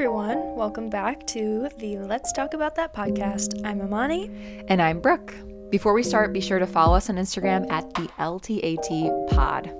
everyone. 0.00 0.56
Welcome 0.56 0.88
back 0.88 1.26
to 1.26 1.68
the 1.76 1.98
Let's 1.98 2.32
Talk 2.32 2.54
About 2.54 2.74
That 2.76 2.94
podcast. 2.94 3.60
I'm 3.66 3.82
Imani. 3.82 4.30
And 4.68 4.80
I'm 4.80 4.98
Brooke. 4.98 5.34
Before 5.68 5.92
we 5.92 6.02
start, 6.02 6.32
be 6.32 6.40
sure 6.40 6.58
to 6.58 6.66
follow 6.66 6.96
us 6.96 7.10
on 7.10 7.16
Instagram 7.16 7.70
at 7.70 7.92
the 7.92 8.08
LTAT 8.18 9.28
pod. 9.28 9.70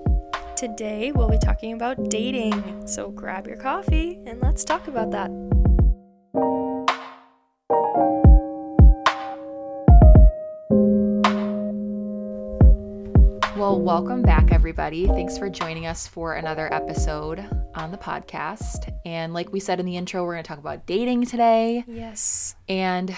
Today, 0.59 1.11
we'll 1.13 1.31
be 1.31 1.39
talking 1.39 1.73
about 1.73 2.11
dating. 2.11 2.87
So 2.87 3.11
grab 3.11 3.47
your 3.47 3.57
coffee 3.57 4.21
and 4.27 4.43
let's 4.43 4.63
talk 4.63 4.89
about 4.89 5.11
that. 5.13 5.31
Well, 13.57 13.81
welcome 13.81 14.21
back, 14.21 14.53
everybody. 14.53 15.07
Thanks 15.07 15.39
for 15.39 15.49
joining 15.49 15.87
us 15.87 16.07
for 16.07 16.35
another 16.35 16.71
episode 16.75 17.60
on 17.75 17.91
the 17.91 17.99
podcast. 17.99 18.93
And 19.05 19.33
like 19.33 19.53
we 19.53 19.61
said 19.61 19.81
in 19.81 19.87
the 19.87 19.97
intro, 19.97 20.25
we're 20.25 20.35
going 20.35 20.45
to 20.45 20.49
talk 20.49 20.59
about 20.59 20.87
dating 20.87 21.27
today. 21.27 21.85
Yes. 21.87 22.55
And 22.69 23.15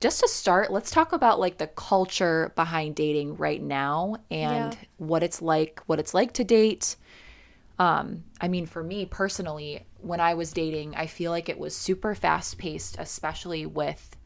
just 0.00 0.20
to 0.20 0.28
start, 0.28 0.70
let's 0.70 0.90
talk 0.90 1.12
about 1.12 1.40
like 1.40 1.58
the 1.58 1.66
culture 1.68 2.52
behind 2.54 2.94
dating 2.94 3.36
right 3.36 3.62
now 3.62 4.16
and 4.30 4.74
Yeah. 4.74 4.78
what 4.98 5.22
it's 5.22 5.40
like, 5.42 5.80
what 5.86 5.98
it's 5.98 6.14
like 6.14 6.32
to 6.34 6.44
date. 6.44 6.96
Um, 7.78 8.24
I 8.40 8.48
mean, 8.48 8.66
for 8.66 8.82
me 8.82 9.06
personally, 9.06 9.86
when 9.98 10.20
I 10.20 10.34
was 10.34 10.52
dating, 10.52 10.94
I 10.94 11.06
feel 11.06 11.30
like 11.30 11.48
it 11.48 11.58
was 11.58 11.74
super 11.74 12.14
fast 12.14 12.58
paced, 12.58 12.96
especially 12.98 13.66
with 13.66 14.16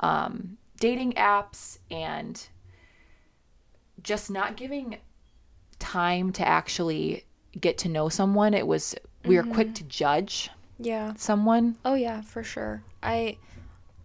um, 0.00 0.58
dating 0.78 1.14
apps 1.14 1.78
and 1.90 2.46
just 4.02 4.30
not 4.30 4.56
giving 4.56 4.98
time 5.78 6.32
to 6.32 6.46
actually 6.46 7.24
get 7.58 7.78
to 7.78 7.88
know 7.88 8.08
someone. 8.08 8.54
It 8.54 8.66
was, 8.66 8.94
we 9.24 9.36
were 9.36 9.42
quick 9.42 9.68
mm-hmm. 9.68 9.74
to 9.74 9.84
judge 9.84 10.50
Yeah. 10.78 11.14
someone. 11.16 11.76
Oh, 11.84 11.94
yeah, 11.94 12.20
for 12.22 12.42
sure. 12.42 12.82
I. 13.02 13.38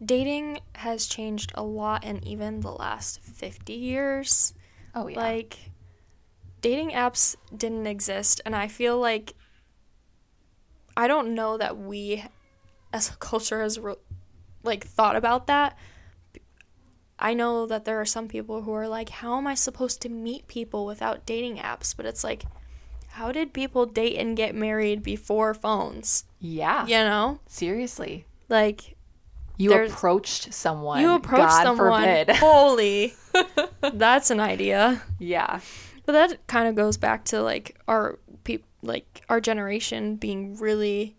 Dating 0.04 0.60
has 0.76 1.06
changed 1.06 1.54
a 1.56 1.64
lot 1.64 2.04
in 2.04 2.26
even 2.28 2.60
the 2.60 2.72
last 2.72 3.22
50 3.22 3.72
years. 3.72 4.54
Oh, 4.94 5.08
yeah. 5.08 5.18
Like, 5.18 5.58
dating 6.64 6.92
apps 6.92 7.36
didn't 7.56 7.86
exist, 7.86 8.42
and 8.46 8.56
I 8.56 8.68
feel 8.68 8.98
like 8.98 9.36
I 10.98 11.08
don't 11.08 11.36
know 11.36 11.58
that 11.58 11.78
we, 11.78 12.24
as 12.92 13.10
a 13.10 13.18
culture, 13.18 13.62
has 13.62 13.78
re- 13.78 13.96
like 14.64 14.86
thought 14.86 15.16
about 15.16 15.48
that. 15.48 15.78
I 17.20 17.34
know 17.34 17.66
that 17.68 17.86
there 17.86 18.02
are 18.02 18.06
some 18.06 18.28
people 18.28 18.64
who 18.64 18.74
are 18.74 18.88
like, 18.88 19.10
"How 19.10 19.38
am 19.38 19.46
I 19.46 19.56
supposed 19.56 20.02
to 20.02 20.10
meet 20.10 20.48
people 20.48 20.86
without 20.86 21.26
dating 21.26 21.58
apps?" 21.58 21.96
But 21.96 22.06
it's 22.06 22.24
like, 22.24 22.46
how 23.14 23.32
did 23.32 23.54
people 23.54 23.86
date 23.86 24.18
and 24.18 24.36
get 24.36 24.56
married 24.56 25.04
before 25.04 25.54
phones? 25.54 26.26
yeah. 26.40 26.86
You 26.86 26.98
know, 26.98 27.40
Seriously. 27.48 28.26
like 28.50 28.96
You 29.58 29.74
approached 29.74 30.54
someone. 30.54 31.02
you 31.02 31.12
approached 31.14 31.48
God 31.50 31.64
someone. 31.64 32.04
Forbid. 32.04 32.30
Holy, 32.38 33.14
that's 33.94 34.30
an 34.32 34.40
idea. 34.40 35.02
yeah. 35.20 35.60
But 36.06 36.14
that 36.14 36.48
kind 36.48 36.68
of 36.68 36.76
goes 36.76 36.98
back 36.98 37.24
to 37.26 37.42
like 37.42 37.80
our 37.88 38.20
peop 38.44 38.66
like 38.82 39.22
our 39.30 39.40
generation 39.40 40.18
being 40.18 40.58
really 40.58 41.16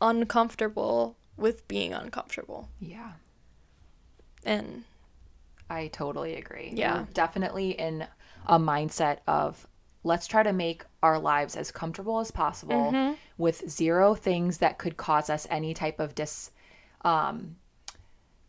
uncomfortable 0.00 1.16
with 1.36 1.66
being 1.68 1.92
uncomfortable. 1.92 2.68
Yeah. 2.80 3.12
And 4.44 4.84
I 5.70 5.86
totally 5.88 6.34
agree. 6.34 6.72
Yeah. 6.74 7.00
We're 7.00 7.06
definitely 7.12 7.70
in 7.70 8.06
a 8.46 8.58
mindset 8.58 9.18
of 9.26 9.66
let's 10.04 10.26
try 10.26 10.42
to 10.42 10.52
make 10.52 10.84
our 11.02 11.18
lives 11.18 11.56
as 11.56 11.70
comfortable 11.72 12.20
as 12.20 12.30
possible 12.30 12.92
Mm-hmm. 12.92 13.14
with 13.38 13.68
zero 13.68 14.14
things 14.14 14.58
that 14.58 14.78
could 14.78 14.96
cause 14.96 15.28
us 15.30 15.46
any 15.50 15.74
type 15.74 15.98
of 15.98 16.14
dis 16.14 16.50
um 17.02 17.56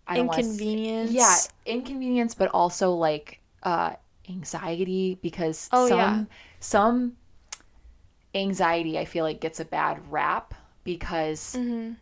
I 0.07 0.17
don't 0.17 0.37
inconvenience. 0.37 1.11
yeah, 1.11 1.37
inconvenience, 1.65 2.35
but 2.35 2.49
also 2.49 2.91
like 2.91 3.39
uh 3.63 3.93
anxiety 4.29 5.17
because 5.21 5.69
Oh, 5.71 5.87
some 5.87 5.97
yeah. 5.99 6.25
some 6.59 7.17
anxiety 8.33 8.97
I 8.99 9.05
feel 9.05 9.23
like 9.23 9.39
gets 9.39 9.59
a 9.59 9.65
bad 9.65 10.11
rap 10.11 10.53
because 10.83 11.55
Mm-hmm. 11.57 11.93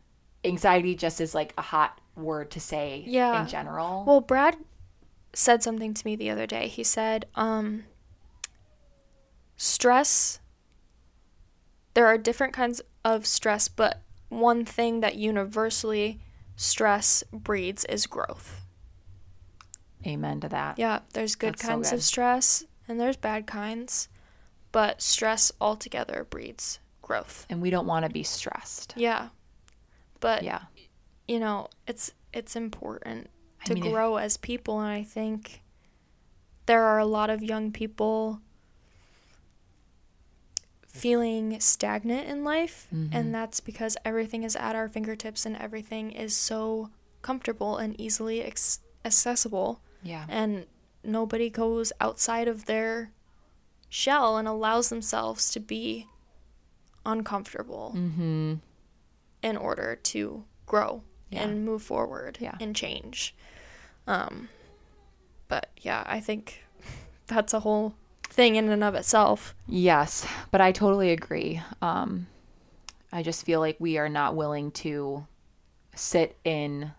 anxiety 0.44 0.96
just 0.96 1.22
is 1.22 1.34
like 1.36 1.53
a 1.58 1.62
hot 1.62 2.00
word 2.16 2.52
to 2.52 2.59
say 2.59 3.03
Yeah. 3.08 3.42
in 3.44 3.47
general. 3.47 4.03
Well, 4.06 4.22
Brad 4.22 4.58
said 5.34 5.63
something 5.63 5.94
to 5.94 6.06
me 6.06 6.16
the 6.16 6.30
other 6.30 6.46
day. 6.46 6.68
He 6.68 6.84
said, 6.84 7.25
um, 7.36 7.86
stress, 9.58 10.40
there 11.94 12.08
are 12.08 12.18
different 12.18 12.53
kinds 12.53 12.81
of 13.06 13.25
stress, 13.25 13.68
but 13.68 14.02
one 14.30 14.66
thing 14.66 15.02
that 15.02 15.16
universally 15.16 16.19
stress 16.56 17.24
breeds 17.31 17.86
is 17.86 18.06
growth. 18.08 18.62
Amen 20.06 20.40
to 20.42 20.50
that. 20.50 20.78
Yeah, 20.80 21.00
there's 21.13 21.36
good 21.36 21.53
That's 21.53 21.62
so 21.62 21.68
kinds 21.68 21.90
good. 21.92 21.96
of 21.97 22.03
stress 22.03 22.66
and 22.88 23.00
there's 23.00 23.16
bad 23.18 23.47
kinds, 23.47 24.09
but 24.72 25.02
stress 25.02 25.52
altogether 25.62 26.25
breeds 26.30 26.80
growth. 27.02 27.46
And 27.50 27.62
we 27.62 27.69
don't 27.69 27.88
want 27.88 28.06
to 28.06 28.12
be 28.12 28.24
stressed. 28.24 28.94
Yeah. 28.97 29.30
But 30.19 30.44
Yeah. 30.44 30.63
you 31.28 31.40
know, 31.40 31.68
it's 31.88 32.12
it's 32.34 32.56
important 32.56 33.30
I 33.62 33.66
to 33.66 33.74
mean, 33.75 33.86
if- 33.86 33.92
grow 33.94 34.18
as 34.18 34.36
people 34.38 34.80
and 34.81 34.90
I 34.92 35.03
think 35.03 35.62
there 36.66 36.81
are 36.84 36.97
a 37.00 37.06
lot 37.06 37.30
of 37.30 37.44
young 37.44 37.72
people 37.72 38.42
feeling 40.94 41.59
stagnant 41.59 42.28
in 42.30 42.44
life 42.44 42.88
Mm-hmm. 42.94 43.14
and 43.16 43.34
that's 43.36 43.59
because 43.59 43.98
everything 44.06 44.44
is 44.44 44.56
at 44.56 44.76
our 44.76 44.88
fingertips 44.88 45.46
and 45.46 45.58
everything 45.58 46.12
is 46.12 46.36
so 46.36 46.90
comfortable 47.22 47.78
and 47.78 48.00
easily 48.00 48.42
ex- 48.44 48.80
accessible 49.04 49.81
Yeah. 50.04 50.26
and 50.30 50.66
nobody 51.04 51.50
goes 51.50 51.92
outside 52.00 52.48
of 52.48 52.66
their 52.66 53.12
shell 53.90 54.38
and 54.38 54.48
allows 54.48 54.90
themselves 54.90 55.52
to 55.52 55.59
be 55.59 56.08
uncomfortable 57.06 57.94
Mm-hmm. 57.96 58.56
in 59.42 59.58
order 59.58 59.96
to 60.04 60.44
grow 60.66 61.02
Yeah. 61.31 61.44
and 61.44 61.66
move 61.66 61.81
forward 61.81 62.38
Yeah. 62.40 62.56
and 62.62 62.75
change. 62.75 63.36
Um, 64.08 64.48
but 65.48 65.70
yeah, 65.81 66.04
I 66.06 66.20
think 66.20 66.64
that's 67.28 67.54
a 67.54 67.60
whole 67.62 67.96
thing 68.34 68.56
in 68.56 68.70
and 68.70 68.84
of 68.84 68.96
itself. 68.96 69.54
Yes, 69.68 70.26
but 70.52 70.60
I 70.60 70.72
totally 70.72 71.12
agree. 71.12 71.62
Um, 71.82 72.28
I 73.12 73.22
just 73.22 73.46
feel 73.46 73.60
like 73.60 73.78
we 73.80 73.98
are 74.00 74.10
not 74.10 74.36
willing 74.36 74.72
to 74.72 75.28
sit 75.96 76.36
in 76.44 76.92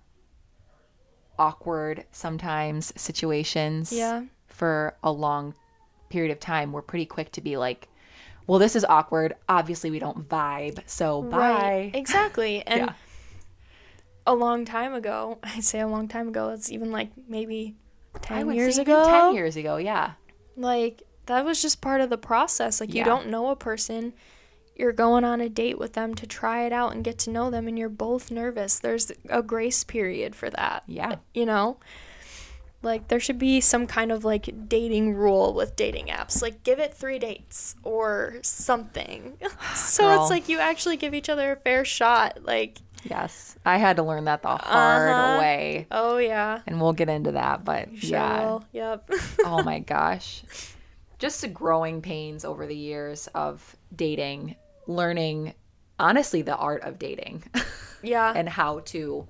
awkward 1.39 2.05
sometimes 2.13 2.93
situations 3.01 3.93
Yeah. 3.93 4.23
for 4.47 4.97
a 5.03 5.11
long 5.11 5.55
period 6.09 6.31
of 6.31 6.39
time. 6.39 6.73
We're 6.73 6.83
pretty 6.83 7.07
quick 7.07 7.33
to 7.33 7.41
be 7.41 7.57
like, 7.57 7.89
well, 8.47 8.59
this 8.61 8.77
is 8.77 8.85
awkward. 8.85 9.35
Obviously, 9.49 9.91
we 9.91 9.99
don't 9.99 10.29
vibe. 10.29 10.79
So, 10.87 11.23
bye. 11.23 11.39
Right. 11.39 11.91
Exactly. 11.95 12.63
And 12.67 12.81
Yeah. 12.87 12.93
a 14.27 14.35
long 14.35 14.65
time 14.65 14.95
ago, 14.95 15.39
I 15.43 15.61
say 15.61 15.81
a 15.81 15.89
long 15.89 16.07
time 16.09 16.29
ago, 16.29 16.51
it's 16.51 16.71
even 16.71 16.93
like 16.93 17.11
maybe 17.29 17.75
10 18.23 18.39
I 18.39 18.45
would 18.45 18.55
years 18.55 18.79
ago. 18.79 19.05
10 19.05 19.35
years 19.35 19.57
ago. 19.57 19.77
Yeah. 19.79 20.13
Like 20.57 21.03
that 21.27 21.45
was 21.45 21.61
just 21.63 21.81
part 21.81 22.01
of 22.01 22.11
the 22.11 22.19
process. 22.19 22.81
Like 22.81 22.95
you 22.95 23.05
don't 23.05 23.29
know 23.29 23.49
a 23.49 23.57
person, 23.57 24.13
you're 24.77 24.93
going 24.93 25.25
on 25.25 25.41
a 25.41 25.49
date 25.49 25.79
with 25.79 25.93
them 25.93 26.15
to 26.17 26.27
try 26.27 26.65
it 26.67 26.73
out 26.73 26.93
and 26.95 27.05
get 27.05 27.19
to 27.21 27.31
know 27.31 27.51
them 27.51 27.69
and 27.69 27.79
you're 27.79 27.89
both 27.89 28.31
nervous. 28.31 28.79
There's 28.79 29.11
a 29.29 29.43
grace 29.43 29.85
period 29.85 30.35
for 30.35 30.51
that. 30.51 30.83
Yeah. 30.87 31.17
You 31.33 31.47
know? 31.47 31.79
Like 32.83 33.09
there 33.09 33.21
should 33.21 33.39
be 33.39 33.63
some 33.63 33.87
kind 33.87 34.13
of 34.13 34.25
like 34.27 34.69
dating 34.69 35.15
rule 35.15 35.55
with 35.55 35.75
dating 35.77 36.07
apps. 36.09 36.43
Like 36.43 36.63
give 36.65 36.79
it 36.79 36.93
3 36.93 37.19
dates 37.19 37.77
or 37.83 38.37
something. 38.43 39.39
so 39.75 40.03
Girl. 40.05 40.21
it's 40.23 40.31
like 40.31 40.49
you 40.51 40.59
actually 40.59 40.97
give 40.99 41.15
each 41.15 41.29
other 41.31 41.53
a 41.53 41.57
fair 41.57 41.85
shot. 41.85 42.41
Like 42.45 42.79
Yes. 43.05 43.57
I 43.67 43.77
had 43.79 43.97
to 43.97 44.03
learn 44.03 44.25
that 44.25 44.43
the 44.43 44.49
hard 44.49 45.11
Uh-huh. 45.11 45.39
way. 45.39 45.87
oh 45.91 46.19
yeah. 46.19 46.61
And 46.67 46.79
we'll 46.81 46.93
get 46.93 47.09
into 47.09 47.33
that. 47.33 47.65
But 47.65 47.89
Sure 47.97 48.11
yeah. 48.11 48.41
will. 48.45 48.65
Yep. 48.73 49.11
oh 49.47 49.63
my 49.63 49.79
gosh. 49.79 50.43
Just 51.19 51.41
the 51.41 51.49
growing 51.49 52.03
pains 52.03 52.45
over 52.45 52.67
the 52.67 52.77
years 52.77 53.29
of 53.35 53.77
dating, 53.95 54.57
learning 54.87 55.55
honestly 55.99 56.43
the 56.43 56.57
art 56.57 56.83
of 56.83 56.99
dating 56.99 57.45
yeah. 58.03 58.33
and 58.35 58.49
how 58.49 58.81
to 58.81 59.27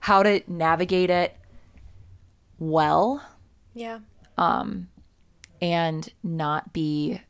how 0.00 0.22
to 0.22 0.40
navigate 0.46 1.10
it 1.10 1.36
well 2.58 3.22
yeah. 3.74 3.98
Um 4.36 4.88
and 5.60 6.08
not 6.22 6.72
be 6.72 7.20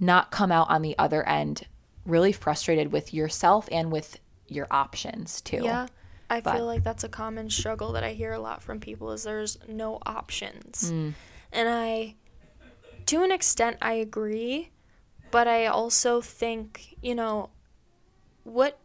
not 0.00 0.30
come 0.32 0.50
out 0.50 0.68
on 0.70 0.82
the 0.82 0.98
other 0.98 1.26
end 1.28 1.66
really 2.04 2.32
frustrated 2.32 2.90
with 2.90 3.14
yourself 3.14 3.68
and 3.70 3.92
with 3.92 4.18
your 4.48 4.66
options 4.70 5.40
too. 5.40 5.60
Yeah. 5.62 5.86
I 6.28 6.40
But- 6.40 6.56
feel 6.56 6.66
like 6.66 6.82
that's 6.82 7.04
a 7.04 7.08
common 7.08 7.48
struggle 7.50 7.92
that 7.92 8.02
I 8.02 8.12
hear 8.12 8.32
a 8.32 8.40
lot 8.40 8.62
from 8.62 8.80
people 8.80 9.12
is 9.12 9.22
there's 9.22 9.56
no 9.68 9.98
options. 10.04 10.90
Mm. 10.90 11.14
And 11.52 11.68
I 11.68 12.16
to 13.06 13.22
an 13.22 13.30
extent 13.32 13.76
I 13.82 13.94
agree, 13.94 14.70
but 15.30 15.46
I 15.48 15.66
also 15.66 16.20
think, 16.20 16.96
you 17.02 17.14
know, 17.14 17.50
what 18.44 18.78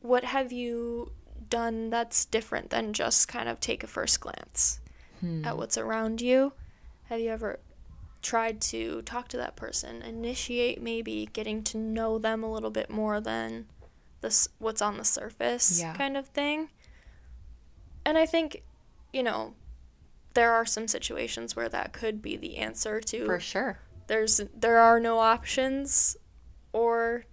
what 0.00 0.24
have 0.24 0.52
you 0.52 1.12
done 1.48 1.90
that's 1.90 2.24
different 2.26 2.70
than 2.70 2.92
just 2.92 3.28
kind 3.28 3.48
of 3.48 3.60
take 3.60 3.82
a 3.82 3.86
first 3.86 4.20
glance 4.20 4.80
Hmm. 5.20 5.44
at 5.44 5.56
what's 5.56 5.78
around 5.78 6.20
you? 6.20 6.52
Have 7.04 7.20
you 7.20 7.30
ever 7.30 7.60
tried 8.22 8.60
to 8.60 9.02
talk 9.02 9.28
to 9.28 9.36
that 9.36 9.54
person, 9.56 10.02
initiate 10.02 10.82
maybe 10.82 11.28
getting 11.32 11.62
to 11.64 11.78
know 11.78 12.18
them 12.18 12.42
a 12.42 12.50
little 12.52 12.70
bit 12.70 12.90
more 12.90 13.20
than 13.20 13.66
this 14.20 14.48
what's 14.58 14.82
on 14.82 14.96
the 14.96 15.04
surface 15.04 15.78
Yeah. 15.80 15.94
kind 15.94 16.16
of 16.16 16.26
thing? 16.28 16.70
And 18.04 18.18
I 18.18 18.26
think, 18.26 18.62
you 19.12 19.22
know, 19.22 19.54
there 20.34 20.52
are 20.52 20.66
some 20.66 20.86
situations 20.88 21.56
where 21.56 21.68
that 21.68 21.92
could 21.92 22.20
be 22.20 22.36
the 22.36 22.56
answer 22.58 23.00
to 23.00 23.24
For 23.24 23.40
sure. 23.40 23.78
there's 24.06 24.40
there 24.54 24.78
are 24.78 25.00
no 25.00 25.18
options 25.18 26.16
or 26.72 27.24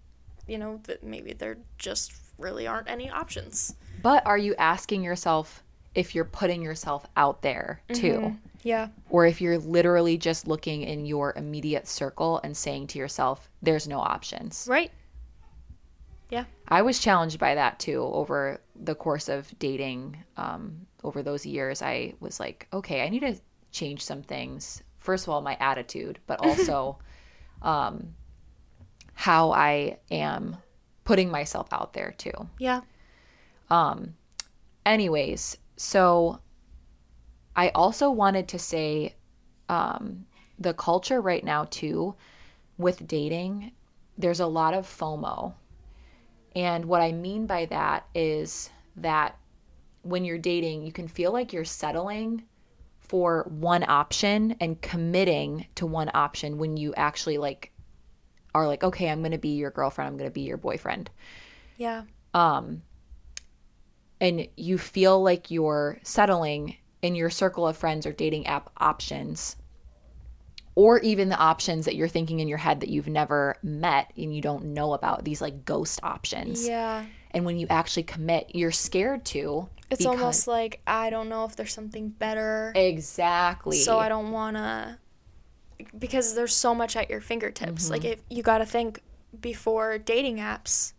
you 0.48 0.58
know 0.58 0.80
that 0.84 1.04
maybe 1.04 1.34
there 1.34 1.58
just 1.78 2.14
really 2.38 2.68
aren't 2.68 2.90
any 2.90 3.10
options 3.10 3.76
But 4.02 4.26
are 4.26 4.38
you 4.38 4.56
asking 4.58 5.04
yourself 5.04 5.64
if 5.94 6.16
you're 6.16 6.26
putting 6.26 6.62
yourself 6.62 7.06
out 7.18 7.42
there 7.42 7.82
too? 7.94 8.14
Mm-hmm. 8.14 8.36
yeah 8.64 8.88
Or 9.10 9.26
if 9.26 9.42
you're 9.42 9.58
literally 9.60 10.18
just 10.18 10.48
looking 10.48 10.82
in 10.84 11.06
your 11.06 11.34
immediate 11.36 11.88
circle 11.88 12.40
and 12.44 12.56
saying 12.56 12.88
to 12.88 13.00
yourself, 13.00 13.50
there's 13.62 13.88
no 13.88 14.00
options. 14.00 14.68
right 14.70 14.92
I 16.72 16.82
was 16.82 17.00
challenged 17.00 17.40
by 17.40 17.56
that 17.56 17.80
too 17.80 18.02
over 18.02 18.62
the 18.76 18.96
course 18.96 19.30
of 19.30 19.54
dating. 19.60 20.24
Um, 20.38 20.88
over 21.04 21.22
those 21.22 21.46
years, 21.46 21.82
I 21.82 22.14
was 22.20 22.40
like, 22.40 22.68
okay, 22.72 23.04
I 23.04 23.10
need 23.10 23.22
to 23.22 23.36
change 23.72 24.04
some 24.04 24.22
things. 24.22 24.82
First 24.98 25.26
of 25.26 25.30
all, 25.30 25.42
my 25.42 25.58
attitude, 25.60 26.20
but 26.28 26.40
also 26.46 26.98
um, 27.62 28.16
how 29.14 29.52
I 29.52 30.00
am 30.10 30.58
putting 31.04 31.30
myself 31.30 31.68
out 31.72 31.94
there 31.94 32.14
too. 32.18 32.50
yeah 32.58 32.82
Um, 33.70 34.16
Anyways, 34.86 35.58
so 35.78 36.40
I 37.56 37.70
also 37.70 38.10
wanted 38.10 38.48
to 38.50 38.60
say 38.60 39.16
um, 39.70 40.26
the 40.58 40.74
culture 40.74 41.22
right 41.22 41.44
now, 41.44 41.66
too, 41.66 42.16
with 42.78 43.08
dating, 43.08 43.72
there's 44.18 44.40
a 44.40 44.48
lot 44.48 44.74
of 44.74 44.88
FOMO. 44.88 45.54
And 46.56 46.86
what 46.86 47.02
I 47.02 47.12
mean 47.12 47.46
by 47.46 47.66
that 47.66 48.08
is 48.14 48.70
that 48.98 49.38
when 50.04 50.26
you're 50.26 50.38
dating, 50.38 50.86
you 50.86 50.92
can 50.92 51.08
feel 51.08 51.32
like 51.32 51.54
you're 51.54 51.64
settling 51.66 52.44
for 53.00 53.46
one 53.50 53.84
option 53.88 54.56
and 54.60 54.82
committing 54.82 55.68
to 55.76 55.86
one 55.86 56.12
option 56.14 56.58
when 56.58 56.78
you 56.78 56.94
actually 56.96 57.38
like 57.38 57.72
are 58.54 58.68
like, 58.68 58.84
okay, 58.84 59.10
I'm 59.10 59.20
going 59.20 59.32
to 59.32 59.38
be 59.38 59.56
your 59.56 59.72
girlfriend, 59.72 60.10
I'm 60.10 60.18
going 60.18 60.30
to 60.30 60.34
be 60.34 60.42
your 60.42 60.58
boyfriend. 60.58 61.10
Yeah. 61.78 62.04
Um 62.34 62.84
and 64.20 64.48
you 64.56 64.78
feel 64.78 65.22
like 65.22 65.50
you're 65.50 66.00
settling 66.04 66.78
in 67.02 67.16
your 67.16 67.32
circle 67.32 67.68
of 67.68 67.76
friends 67.76 68.06
or 68.06 68.12
dating 68.12 68.46
app 68.46 68.70
options 68.78 69.56
or 70.76 71.00
even 71.00 71.30
the 71.30 71.38
options 71.38 71.86
that 71.86 71.96
you're 71.96 72.08
thinking 72.08 72.40
in 72.40 72.48
your 72.48 72.58
head 72.58 72.80
that 72.80 72.90
you've 72.90 73.08
never 73.08 73.58
met 73.62 74.12
and 74.16 74.34
you 74.34 74.42
don't 74.42 74.66
know 74.66 74.94
about 74.94 75.24
these 75.24 75.42
like 75.42 75.66
ghost 75.66 76.00
options. 76.04 76.68
Yeah. 76.68 77.06
And 77.32 77.46
when 77.46 77.58
you 77.58 77.68
actually 77.70 78.04
commit 78.04 78.52
you're 78.54 78.72
scared 78.72 79.26
to 79.26 79.70
it's 79.90 80.06
almost 80.06 80.48
like 80.48 80.80
i 80.88 81.10
don't 81.10 81.28
know 81.28 81.44
if 81.46 81.56
there's 81.56 81.74
something 81.74 82.10
better. 82.10 82.72
Exactly. 82.76 83.78
So 83.78 84.00
i 84.00 84.10
don't 84.10 84.32
want 84.32 84.58
to 84.58 84.98
because 85.98 86.36
there's 86.36 86.56
so 86.56 86.76
much 86.76 86.96
at 86.96 87.10
your 87.10 87.22
fingertips. 87.22 87.90
Like 87.90 88.04
mm-hmm. 88.04 88.12
if 88.12 88.22
you 88.30 88.44
got 88.44 88.60
to 88.60 88.66
think 88.66 89.02
before 89.40 89.98
dating 89.98 90.38
apps 90.38 90.94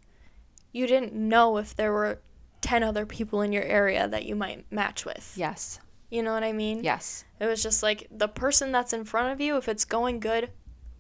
you 0.72 0.86
didn't 0.86 1.12
know 1.12 1.58
if 1.58 1.76
there 1.76 1.92
were 1.92 2.18
10 2.62 2.82
other 2.82 3.04
people 3.04 3.42
in 3.42 3.52
your 3.52 3.62
area 3.62 4.08
that 4.08 4.24
you 4.24 4.34
might 4.34 4.64
match 4.72 5.04
with. 5.04 5.34
Yes 5.36 5.78
you 6.12 6.22
know 6.22 6.32
what 6.32 6.44
i 6.44 6.52
mean 6.52 6.84
yes 6.84 7.24
It 7.40 7.46
was 7.46 7.62
just 7.62 7.82
like 7.82 8.06
the 8.10 8.28
person 8.28 8.70
that's 8.70 8.92
in 8.92 9.04
front 9.04 9.32
of 9.32 9.40
you, 9.40 9.56
if 9.56 9.68
it's 9.68 9.84
going 9.84 10.20
good, 10.20 10.50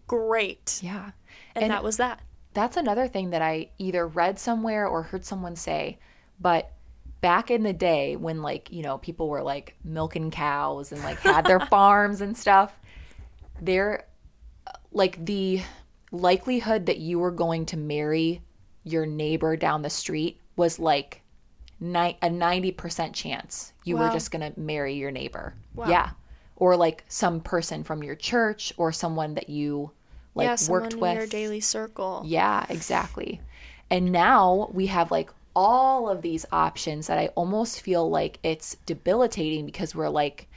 great. 0.08 0.80
yeah 0.82 1.10
And, 1.54 1.64
And- 1.64 1.70
that 1.72 1.84
was 1.84 1.98
that. 1.98 2.20
that's 2.54 2.76
another 2.76 3.06
thing 3.08 3.30
that 3.30 3.42
I 3.42 3.70
either 3.78 4.06
read 4.06 4.38
somewhere 4.38 4.86
or 4.86 5.02
heard 5.04 5.24
someone 5.24 5.54
say. 5.56 5.98
But 6.40 6.72
back 7.20 7.50
in 7.50 7.62
the 7.62 7.72
day 7.72 8.16
when 8.16 8.42
like, 8.42 8.72
you 8.72 8.82
know, 8.82 8.98
people 8.98 9.28
were 9.28 9.42
like 9.42 9.76
milking 9.84 10.30
cows 10.32 10.90
and 10.92 11.00
like 11.04 11.18
had 11.20 11.46
their 11.46 11.60
farms 11.70 12.20
and 12.20 12.36
stuff, 12.36 12.72
there 13.60 14.06
uh, 14.66 14.72
like 14.90 15.24
the 15.24 15.62
likelihood 16.10 16.86
that 16.86 16.98
you 16.98 17.18
were 17.18 17.30
going 17.30 17.66
to 17.66 17.76
marry 17.76 18.42
your 18.84 19.06
neighbor 19.06 19.56
down 19.56 19.82
the 19.82 19.90
street 19.90 20.40
was 20.56 20.78
like 20.78 21.21
ni- 21.82 22.16
a 22.22 22.28
90% 22.28 23.12
chance 23.12 23.72
you 23.84 23.96
were 23.96 24.08
just 24.10 24.30
going 24.30 24.52
to 24.52 24.58
marry 24.58 24.94
your 24.94 25.10
neighbor. 25.10 25.54
Wow. 25.74 25.88
Yeah. 25.88 26.10
Or 26.56 26.76
like 26.76 27.04
some 27.08 27.40
person 27.40 27.82
from 27.82 28.02
your 28.04 28.14
church 28.14 28.72
or 28.76 28.92
someone 28.92 29.34
that 29.34 29.50
you 29.50 29.90
like 30.34 30.46
yeah, 30.46 30.56
worked 30.70 30.94
in 30.94 31.00
with. 31.00 31.16
your 31.16 31.26
daily 31.26 31.60
circle. 31.60 32.22
Yeah, 32.24 32.64
exactly. 32.68 33.40
And 33.90 34.12
now 34.12 34.70
we 34.72 34.86
have 34.86 35.10
like 35.10 35.30
all 35.54 36.08
of 36.08 36.22
these 36.22 36.46
options 36.52 37.08
that 37.08 37.18
I 37.18 37.26
almost 37.34 37.80
feel 37.82 38.08
like 38.08 38.38
it's 38.42 38.76
debilitating 38.86 39.66
because 39.66 39.94
we're 39.94 40.08
like, 40.08 40.48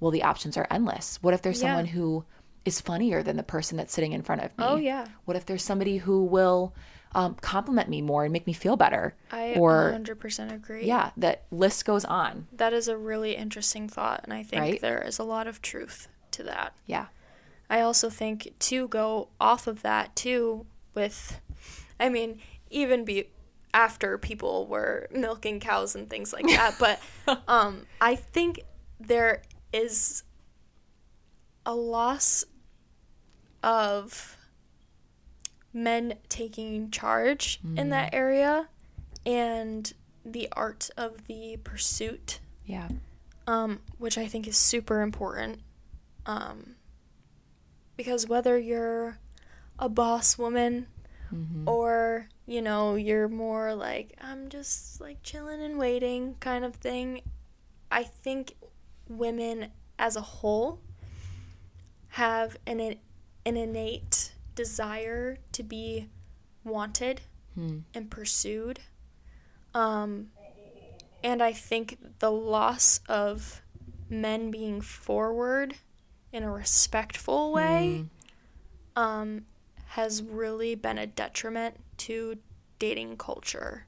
well, 0.00 0.10
the 0.10 0.22
options 0.22 0.56
are 0.56 0.66
endless. 0.70 1.18
What 1.22 1.34
if 1.34 1.42
there's 1.42 1.60
Yeah. 1.62 1.68
someone 1.70 1.86
who 1.86 2.24
is 2.64 2.80
funnier 2.80 3.22
than 3.22 3.36
the 3.36 3.42
person 3.42 3.76
that's 3.78 3.92
sitting 3.92 4.12
in 4.12 4.22
front 4.22 4.42
of 4.42 4.56
me? 4.58 4.64
Oh, 4.64 4.76
yeah. 4.76 5.06
What 5.24 5.36
if 5.36 5.46
there's 5.46 5.64
somebody 5.64 5.96
who 5.96 6.24
will 6.24 6.74
um, 7.14 7.34
compliment 7.36 7.88
me 7.88 8.02
more 8.02 8.24
and 8.24 8.32
make 8.32 8.46
me 8.46 8.52
feel 8.52 8.76
better? 8.76 9.14
I 9.30 9.54
or 9.54 9.92
100% 9.96 10.52
agree. 10.52 10.84
yeah, 10.86 11.10
that 11.16 11.44
list 11.50 11.84
goes 11.84 12.04
on. 12.04 12.46
That 12.52 12.72
is 12.72 12.88
a 12.88 12.96
really 12.96 13.36
interesting 13.36 13.88
thought. 13.88 14.20
And 14.24 14.32
I 14.32 14.42
think 14.42 14.60
Right? 14.60 14.80
there 14.80 15.02
is 15.02 15.18
a 15.18 15.24
lot 15.24 15.46
of 15.46 15.62
truth 15.62 16.08
to 16.32 16.42
that. 16.44 16.74
Yeah. 16.86 17.06
I 17.70 17.80
also 17.80 18.10
think 18.10 18.52
to 18.60 18.88
go 18.88 19.28
off 19.40 19.66
of 19.66 19.82
that 19.82 20.14
too 20.16 20.66
with 20.94 21.40
I 21.98 22.08
mean 22.08 22.40
even 22.70 23.04
be 23.04 23.28
after 23.72 24.18
people 24.18 24.66
were 24.66 25.08
milking 25.10 25.60
cows 25.60 25.94
and 25.96 26.08
things 26.10 26.32
like 26.32 26.46
that 26.46 26.76
but 27.26 27.40
um 27.48 27.86
I 28.00 28.14
think 28.16 28.60
there 29.00 29.42
is 29.72 30.22
a 31.66 31.74
loss 31.74 32.44
of 33.62 34.36
men 35.74 36.14
taking 36.28 36.90
charge 36.90 37.60
in 37.76 37.90
that 37.90 38.14
area 38.14 38.68
and 39.26 39.92
the 40.24 40.48
art 40.52 40.88
of 40.96 41.26
the 41.26 41.58
pursuit 41.64 42.38
Yeah. 42.64 42.88
um, 43.46 43.80
which 43.98 44.16
I 44.16 44.26
think 44.26 44.46
is 44.48 44.56
super 44.56 45.02
important. 45.02 45.60
Um, 46.24 46.76
because 47.96 48.26
whether 48.28 48.56
you're 48.58 49.18
a 49.78 49.88
boss 49.88 50.38
woman 50.38 50.86
or, 51.66 52.28
you 52.46 52.62
know, 52.62 52.94
you're 52.94 53.28
more 53.28 53.74
like, 53.74 54.16
I'm 54.20 54.48
just 54.48 55.00
like 55.00 55.22
chilling 55.24 55.60
and 55.60 55.76
waiting 55.78 56.36
kind 56.40 56.64
of 56.64 56.76
thing, 56.76 57.22
I 57.90 58.04
think 58.04 58.54
women 59.08 59.68
as 59.98 60.14
a 60.16 60.20
whole 60.20 60.78
have 62.10 62.56
an, 62.66 62.80
an 62.80 63.56
innate 63.56 64.23
desire 64.54 65.38
to 65.52 65.62
be 65.62 66.08
wanted 66.64 67.20
Hmm. 67.54 67.80
and 67.94 68.10
pursued. 68.10 68.80
Um, 69.74 70.30
and 71.22 71.42
I 71.42 71.52
think 71.52 71.98
the 72.18 72.30
loss 72.30 73.00
of 73.08 73.62
men 74.10 74.50
being 74.50 74.80
forward 74.80 75.74
in 76.32 76.42
a 76.42 76.50
respectful 76.50 77.52
way 77.52 78.06
um, 78.96 79.46
has 79.86 80.22
really 80.22 80.74
been 80.74 80.98
a 80.98 81.06
detriment 81.06 81.76
to 81.98 82.38
dating 82.78 83.16
culture. 83.16 83.86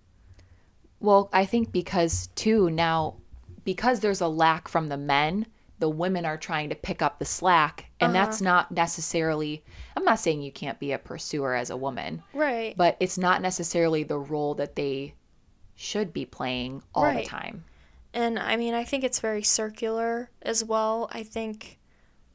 Well, 1.00 1.28
I 1.32 1.44
think 1.44 1.72
because 1.72 2.28
too 2.36 2.70
now, 2.70 3.16
because 3.64 4.00
there's 4.00 4.20
a 4.20 4.28
lack 4.28 4.68
from 4.68 4.88
the 4.88 4.96
men, 4.96 5.46
the 5.78 5.88
women 5.88 6.24
are 6.24 6.38
trying 6.38 6.68
to 6.70 6.74
pick 6.74 7.02
up 7.02 7.18
the 7.18 7.24
slack, 7.24 7.90
and 8.00 8.14
that's 8.14 8.40
not 8.40 8.70
necessarily. 8.72 9.62
I'm 10.06 10.12
not 10.12 10.20
saying 10.20 10.42
you 10.42 10.52
can't 10.52 10.78
be 10.78 10.92
a 10.92 10.98
pursuer 10.98 11.54
as 11.54 11.68
a 11.68 11.76
woman, 11.76 12.22
Right. 12.32 12.76
but 12.76 12.96
it's 13.00 13.18
not 13.18 13.42
necessarily 13.42 14.04
the 14.04 14.18
role 14.20 14.54
that 14.54 14.76
they 14.76 15.14
should 15.74 16.12
be 16.12 16.24
playing 16.24 16.84
all 16.94 17.02
Right. 17.04 17.24
the 17.24 17.28
time. 17.28 17.64
And 18.14 18.38
I 18.38 18.54
mean, 18.54 18.72
I 18.72 18.84
think 18.84 19.02
it's 19.02 19.18
very 19.18 19.42
circular 19.42 20.30
as 20.40 20.62
well. 20.62 21.08
I 21.10 21.24
think 21.24 21.80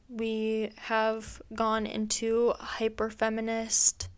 we 0.09 0.71
have 0.79 1.41
gone 1.55 1.85
into 1.85 2.49
a 2.59 2.61
hyper 2.63 3.09
feminist 3.09 4.09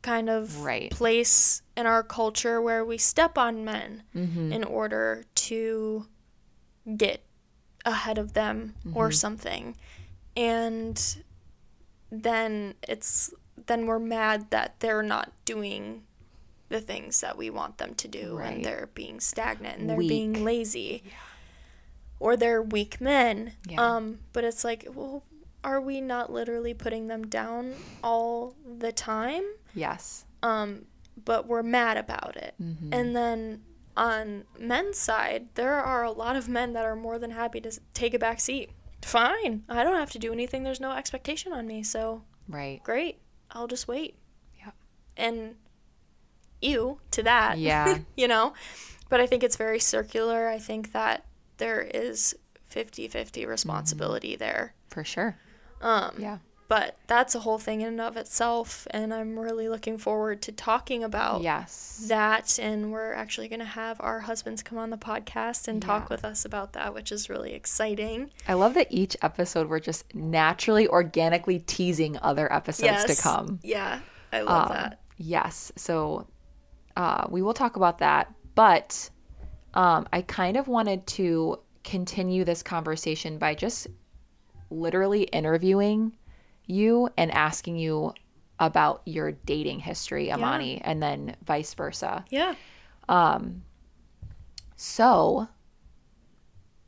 kind 0.00 0.30
of 0.30 0.62
Right. 0.64 0.90
place 0.90 1.60
in 1.76 1.84
our 1.86 2.02
culture 2.02 2.62
where 2.62 2.82
we 2.82 2.96
step 2.96 3.36
on 3.36 3.62
men 3.62 4.04
Mm-hmm. 4.16 4.52
in 4.52 4.64
order 4.64 5.24
to 5.34 6.06
get 6.96 7.22
ahead 7.84 8.16
of 8.16 8.32
them 8.32 8.74
or 8.94 9.08
Mm-hmm. 9.10 9.12
something. 9.12 9.76
And 10.34 11.16
then 12.12 12.74
it's 12.86 13.32
then 13.66 13.86
we're 13.86 13.98
mad 13.98 14.50
that 14.50 14.74
they're 14.80 15.02
not 15.02 15.32
doing 15.46 16.02
the 16.68 16.80
things 16.80 17.20
that 17.22 17.36
we 17.38 17.48
want 17.50 17.78
them 17.78 17.94
to 17.94 18.06
do 18.08 18.36
Right. 18.36 18.56
and 18.56 18.64
they're 18.64 18.88
being 18.94 19.18
stagnant 19.20 19.78
and 19.78 19.88
they're 19.90 19.96
Weak. 19.96 20.08
being 20.08 20.44
lazy 20.44 21.02
or 22.20 22.36
they're 22.36 22.62
weak 22.62 23.00
men 23.00 23.52
Yeah. 23.68 23.80
um 23.96 24.18
but 24.32 24.44
it's 24.44 24.62
like 24.64 24.86
well 24.94 25.22
are 25.64 25.80
we 25.80 26.00
not 26.00 26.30
literally 26.32 26.74
putting 26.74 27.06
them 27.08 27.26
down 27.26 27.74
all 28.04 28.54
the 28.78 28.92
time 28.92 29.44
Yes. 29.74 30.24
um 30.42 30.84
but 31.24 31.46
we're 31.46 31.62
mad 31.62 31.96
about 31.96 32.36
it 32.36 32.54
Mm-hmm. 32.62 32.92
and 32.92 33.16
then 33.16 33.62
on 33.96 34.44
men's 34.58 34.98
side 34.98 35.48
there 35.54 35.74
are 35.74 36.02
a 36.02 36.10
lot 36.10 36.36
of 36.36 36.48
men 36.48 36.72
that 36.74 36.84
are 36.84 36.96
more 36.96 37.18
than 37.18 37.30
happy 37.32 37.60
to 37.60 37.70
take 37.94 38.14
a 38.14 38.18
back 38.18 38.40
seat 38.40 38.70
fine 39.04 39.64
i 39.68 39.82
don't 39.82 39.96
have 39.98 40.10
to 40.10 40.18
do 40.18 40.32
anything 40.32 40.62
there's 40.62 40.80
no 40.80 40.92
expectation 40.92 41.52
on 41.52 41.66
me 41.66 41.82
so 41.82 42.22
Right. 42.48 42.82
great 42.82 43.18
i'll 43.50 43.66
just 43.66 43.88
wait 43.88 44.16
Yep. 44.64 44.74
and 45.16 45.54
you 46.60 47.00
to 47.12 47.22
that 47.24 47.58
Yeah. 47.58 47.98
you 48.16 48.28
know 48.28 48.52
but 49.08 49.20
i 49.20 49.26
think 49.26 49.42
it's 49.42 49.56
very 49.56 49.78
circular 49.80 50.48
i 50.48 50.58
think 50.58 50.92
that 50.92 51.24
there 51.58 51.80
is 51.80 52.34
50-50 52.70 53.46
responsibility 53.46 54.36
there 54.36 54.74
For 54.88 55.04
sure. 55.04 55.36
um 55.80 56.14
Yeah. 56.18 56.38
But 56.74 56.96
that's 57.06 57.34
a 57.34 57.40
whole 57.40 57.58
thing 57.58 57.80
in 57.82 57.88
and 57.88 58.00
of 58.00 58.16
itself 58.16 58.86
and 58.92 59.12
i'm 59.12 59.38
really 59.38 59.68
looking 59.68 59.98
forward 59.98 60.40
to 60.40 60.50
talking 60.52 61.04
about 61.04 61.42
Yes. 61.42 62.04
that 62.08 62.58
and 62.58 62.90
we're 62.92 63.12
actually 63.12 63.48
going 63.48 63.60
to 63.68 63.72
have 63.82 63.96
our 64.00 64.20
husbands 64.20 64.62
come 64.62 64.78
on 64.78 64.90
the 64.90 64.96
podcast 64.96 65.68
and 65.68 65.82
talk 65.82 66.08
with 66.08 66.24
us 66.24 66.44
about 66.44 66.72
that 66.72 66.94
which 66.94 67.12
is 67.12 67.28
really 67.28 67.52
exciting 67.52 68.30
I 68.48 68.54
love 68.54 68.74
that 68.74 68.86
each 68.90 69.16
episode 69.22 69.68
we're 69.68 69.80
just 69.80 70.14
naturally, 70.14 70.88
organically 70.88 71.58
teasing 71.58 72.18
other 72.22 72.50
episodes 72.52 73.04
to 73.04 73.22
come. 73.22 73.60
yeah 73.62 74.00
i 74.32 74.40
love 74.40 74.70
Um, 74.70 74.76
that 74.76 74.98
Yes. 75.18 75.70
So 75.76 76.26
uh, 76.96 77.26
we 77.30 77.42
will 77.42 77.54
talk 77.54 77.76
about 77.76 77.98
that. 77.98 78.32
But 78.56 79.08
um, 79.74 80.08
I 80.12 80.22
kind 80.22 80.56
of 80.56 80.66
wanted 80.66 81.06
to 81.18 81.60
continue 81.84 82.42
this 82.44 82.62
conversation 82.62 83.38
by 83.38 83.54
just 83.54 83.86
literally 84.70 85.22
interviewing 85.24 86.12
you 86.66 87.08
and 87.16 87.30
asking 87.32 87.76
you 87.76 88.14
about 88.58 89.02
your 89.04 89.32
dating 89.32 89.80
history, 89.80 90.30
Imani, 90.30 90.80
and 90.82 91.02
then 91.02 91.34
vice 91.44 91.74
versa. 91.74 92.24
yeah 92.30 92.54
Um 93.08 93.62
So 94.76 95.48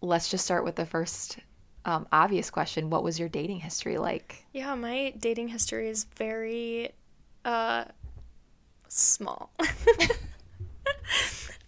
let's 0.01 0.29
just 0.29 0.45
start 0.45 0.65
with 0.65 0.77
the 0.77 0.87
first 0.87 1.39
um, 1.87 2.07
obvious 2.13 2.51
question. 2.51 2.91
What 2.91 3.03
was 3.03 3.19
your 3.19 3.29
dating 3.29 3.61
history 3.61 3.99
like? 3.99 4.45
Yeah, 4.53 4.75
my 4.75 5.15
dating 5.19 5.49
history 5.49 5.89
is 5.89 6.05
very 6.17 6.93
uh 7.45 7.85
small. 8.89 9.51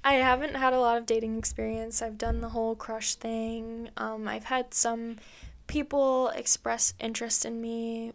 I 0.05 0.15
haven't 0.15 0.55
had 0.55 0.73
a 0.73 0.79
lot 0.79 0.99
of 0.99 1.07
dating 1.07 1.37
experience. 1.37 2.01
I've 2.01 2.17
done 2.17 2.41
the 2.41 2.51
whole 2.51 2.77
crush 2.77 3.17
thing. 3.17 3.91
Um, 3.97 4.29
I've 4.29 4.45
had 4.45 4.73
some 4.73 5.17
people 5.67 6.29
express 6.29 6.95
interest 7.01 7.45
in 7.45 7.61
me, 7.61 8.13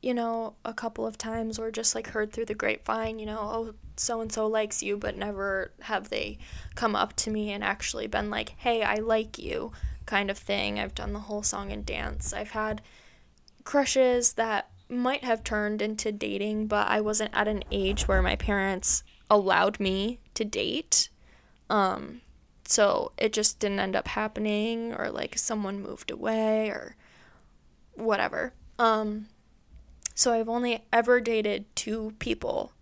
you 0.00 0.14
know, 0.14 0.54
a 0.64 0.74
couple 0.74 1.06
of 1.06 1.18
times 1.18 1.58
or 1.58 1.70
just 1.70 1.94
like 1.94 2.08
heard 2.08 2.32
through 2.32 2.46
the 2.46 2.54
grapevine, 2.54 3.18
you 3.18 3.26
know, 3.26 3.38
oh, 3.40 3.74
so 3.96 4.20
and 4.20 4.32
so 4.32 4.46
likes 4.46 4.82
you, 4.82 4.96
but 4.96 5.16
never 5.16 5.72
have 5.82 6.08
they 6.08 6.38
come 6.74 6.96
up 6.96 7.14
to 7.14 7.30
me 7.30 7.50
and 7.52 7.62
actually 7.62 8.06
been 8.06 8.30
like, 8.30 8.50
hey, 8.58 8.82
I 8.82 8.96
like 8.96 9.38
you, 9.38 9.72
kind 10.06 10.30
of 10.30 10.38
thing. 10.38 10.78
I've 10.78 10.94
done 10.94 11.12
the 11.12 11.20
whole 11.20 11.42
song 11.42 11.72
and 11.72 11.84
dance. 11.84 12.32
I've 12.32 12.50
had 12.50 12.82
crushes 13.64 14.34
that 14.34 14.70
might 14.88 15.24
have 15.24 15.44
turned 15.44 15.80
into 15.80 16.12
dating, 16.12 16.66
but 16.66 16.88
I 16.88 17.00
wasn't 17.00 17.34
at 17.34 17.48
an 17.48 17.64
age 17.70 18.08
where 18.08 18.22
my 18.22 18.36
parents 18.36 19.02
allowed 19.30 19.80
me 19.80 20.20
to 20.34 20.44
date. 20.44 21.08
Um, 21.70 22.20
so 22.72 23.12
it 23.18 23.34
just 23.34 23.58
didn't 23.58 23.80
end 23.80 23.94
up 23.94 24.08
happening, 24.08 24.94
or 24.94 25.10
like 25.10 25.36
someone 25.36 25.82
moved 25.82 26.10
away, 26.10 26.70
or 26.70 26.96
whatever. 27.92 28.54
Um, 28.78 29.26
so 30.14 30.32
I've 30.32 30.48
only 30.48 30.82
ever 30.90 31.20
dated 31.20 31.66
two 31.76 32.14
people, 32.18 32.72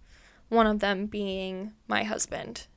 one 0.48 0.68
of 0.68 0.78
them 0.78 1.06
being 1.06 1.72
my 1.88 2.04
husband. 2.04 2.68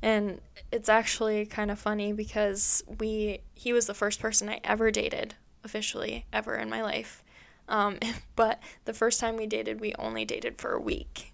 And 0.00 0.40
it's 0.70 0.88
actually 0.88 1.44
kind 1.44 1.72
of 1.72 1.78
funny 1.80 2.12
because 2.12 2.84
we 3.00 3.40
he 3.54 3.72
was 3.72 3.86
the 3.86 3.94
first 3.94 4.20
person 4.20 4.48
I 4.48 4.60
ever 4.62 4.92
dated 4.92 5.34
officially 5.64 6.24
ever 6.32 6.54
in 6.54 6.70
my 6.70 6.82
life. 6.82 7.24
Um, 7.68 7.98
but 8.36 8.62
the 8.84 8.94
first 8.94 9.18
time 9.18 9.36
we 9.36 9.46
dated, 9.46 9.80
we 9.80 9.92
only 9.98 10.24
dated 10.24 10.60
for 10.60 10.70
a 10.70 10.80
week. 10.80 11.32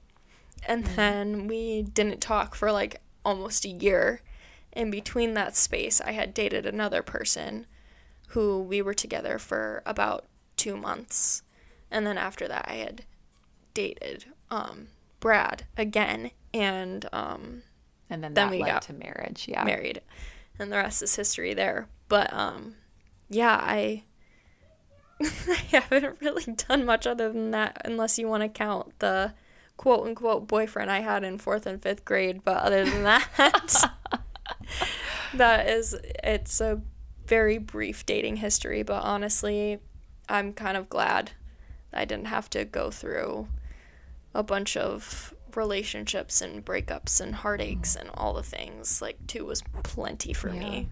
And 0.66 0.87
then 0.87 1.47
we 1.47 1.83
didn't 1.83 2.23
talk 2.23 2.55
for 2.55 2.73
like 2.73 3.02
almost 3.23 3.66
a 3.66 3.69
year. 3.69 4.23
In 4.76 4.90
between 4.90 5.33
that 5.35 5.56
space, 5.56 6.00
I 6.02 6.12
had 6.12 6.35
dated 6.35 6.66
another 6.66 7.02
person 7.02 7.66
who 8.28 8.61
we 8.61 8.83
were 8.83 8.92
together 8.95 9.38
for 9.38 9.83
about 9.87 10.26
two 10.56 10.76
months. 10.76 11.42
And 11.90 12.06
then 12.06 12.18
after 12.18 12.47
that, 12.47 12.66
I 12.68 12.75
had 12.75 13.04
dated 13.73 14.26
um, 14.50 14.88
Brad 15.18 15.64
again 15.78 16.30
and 16.52 17.09
um, 17.11 17.62
And 18.11 18.23
then, 18.23 18.35
Then 18.35 18.49
that 18.49 18.50
we 18.50 18.59
got 18.59 18.83
to 18.83 18.92
marriage. 18.92 19.47
Yeah. 19.49 19.64
married. 19.64 20.02
And 20.59 20.71
the 20.71 20.76
rest 20.76 21.02
is 21.02 21.16
history 21.16 21.54
there. 21.54 21.88
But 22.09 22.30
um, 22.33 22.75
yeah, 23.30 23.59
I. 23.61 24.04
I 25.23 25.54
haven't 25.71 26.21
really 26.21 26.45
done 26.68 26.85
much 26.85 27.06
other 27.06 27.33
than 27.33 27.50
that, 27.52 27.80
unless 27.87 28.18
you 28.18 28.28
want 28.28 28.42
to 28.42 28.50
count 28.50 28.99
the 28.99 29.33
quote 29.78 30.06
unquote 30.06 30.47
boyfriend 30.47 30.90
I 30.90 31.00
had 31.00 31.25
in 31.25 31.38
fourth 31.38 31.64
and 31.66 31.83
fifth 31.83 32.04
grade. 32.04 32.42
But 32.45 32.59
other 32.59 32.85
than 32.85 33.02
that, 33.04 33.26
that 35.35 35.68
is, 35.68 35.96
it's 36.25 36.61
a 36.61 36.80
very 37.26 37.58
brief 37.58 38.06
dating 38.06 38.37
history. 38.37 38.82
But 38.82 39.02
honestly, 39.02 39.78
I'm 40.28 40.52
kind 40.52 40.76
of 40.76 40.88
glad 40.88 41.32
I 41.92 42.04
didn't 42.04 42.26
have 42.26 42.50
to 42.50 42.64
go 42.64 42.90
through 42.90 43.49
a 44.35 44.42
bunch 44.42 44.76
of 44.76 45.35
relationships 45.54 46.42
and 46.42 46.64
breakups 46.64 47.20
and 47.20 47.35
heartaches 47.35 47.96
and 47.96 48.11
all 48.14 48.35
the 48.35 48.42
things. 48.42 49.00
Like, 49.00 49.26
two 49.26 49.44
was 49.44 49.62
plenty 49.82 50.32
for 50.32 50.50
me. 50.50 50.88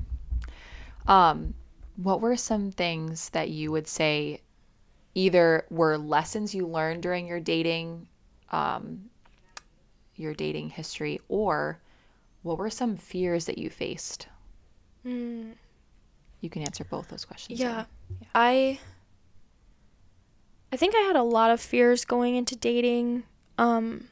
Um, 1.07 1.55
what 1.97 2.21
were 2.21 2.37
some 2.37 2.73
things 2.73 3.29
that 3.31 3.51
you 3.51 3.71
would 3.71 3.87
say 3.87 4.41
either 5.15 5.67
were 5.71 5.97
lessons 5.97 6.55
you 6.55 6.67
learned 6.67 7.03
during 7.03 7.27
your 7.27 7.41
dating, 7.41 8.09
um, 8.51 9.11
your 10.17 10.35
dating 10.35 10.71
history, 10.71 11.21
or 11.29 11.79
what 12.45 12.59
were 12.59 12.71
some 12.71 12.95
fears 12.95 13.47
that 13.47 13.59
you 13.59 13.71
faced? 13.71 14.29
You 16.41 16.51
can 16.51 16.63
answer 16.63 16.85
both 16.85 17.09
those 17.09 17.25
questions. 17.25 17.59
Hmm. 17.59 17.65
Yeah. 17.65 17.85
I 18.35 18.79
I 20.73 20.77
think 20.77 20.95
I 20.95 21.01
had 21.01 21.17
a 21.17 21.23
lot 21.23 21.51
of 21.51 21.61
fears 21.61 22.05
going 22.05 22.37
into 22.37 22.55
dating. 22.55 23.25
Um 23.59 24.09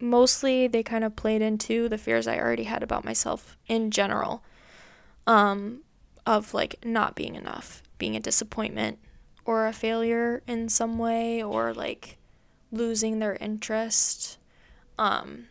mostly 0.00 0.66
they 0.66 0.82
kind 0.82 1.04
of 1.04 1.16
played 1.16 1.40
into 1.40 1.88
the 1.88 1.96
fears 1.96 2.26
I 2.26 2.38
already 2.38 2.64
had 2.64 2.82
about 2.82 3.04
myself 3.04 3.56
in 3.68 3.90
general. 3.92 4.42
Um 5.26 5.82
of 6.26 6.54
like 6.54 6.84
not 6.84 7.14
being 7.14 7.36
enough, 7.36 7.82
being 7.98 8.16
a 8.16 8.20
disappointment 8.20 8.98
or 9.44 9.68
a 9.68 9.72
failure 9.72 10.42
in 10.48 10.68
some 10.68 10.98
way 10.98 11.40
or 11.42 11.72
like 11.72 12.18
losing 12.72 13.20
their 13.20 13.36
interest 13.36 14.38
um 14.98 15.46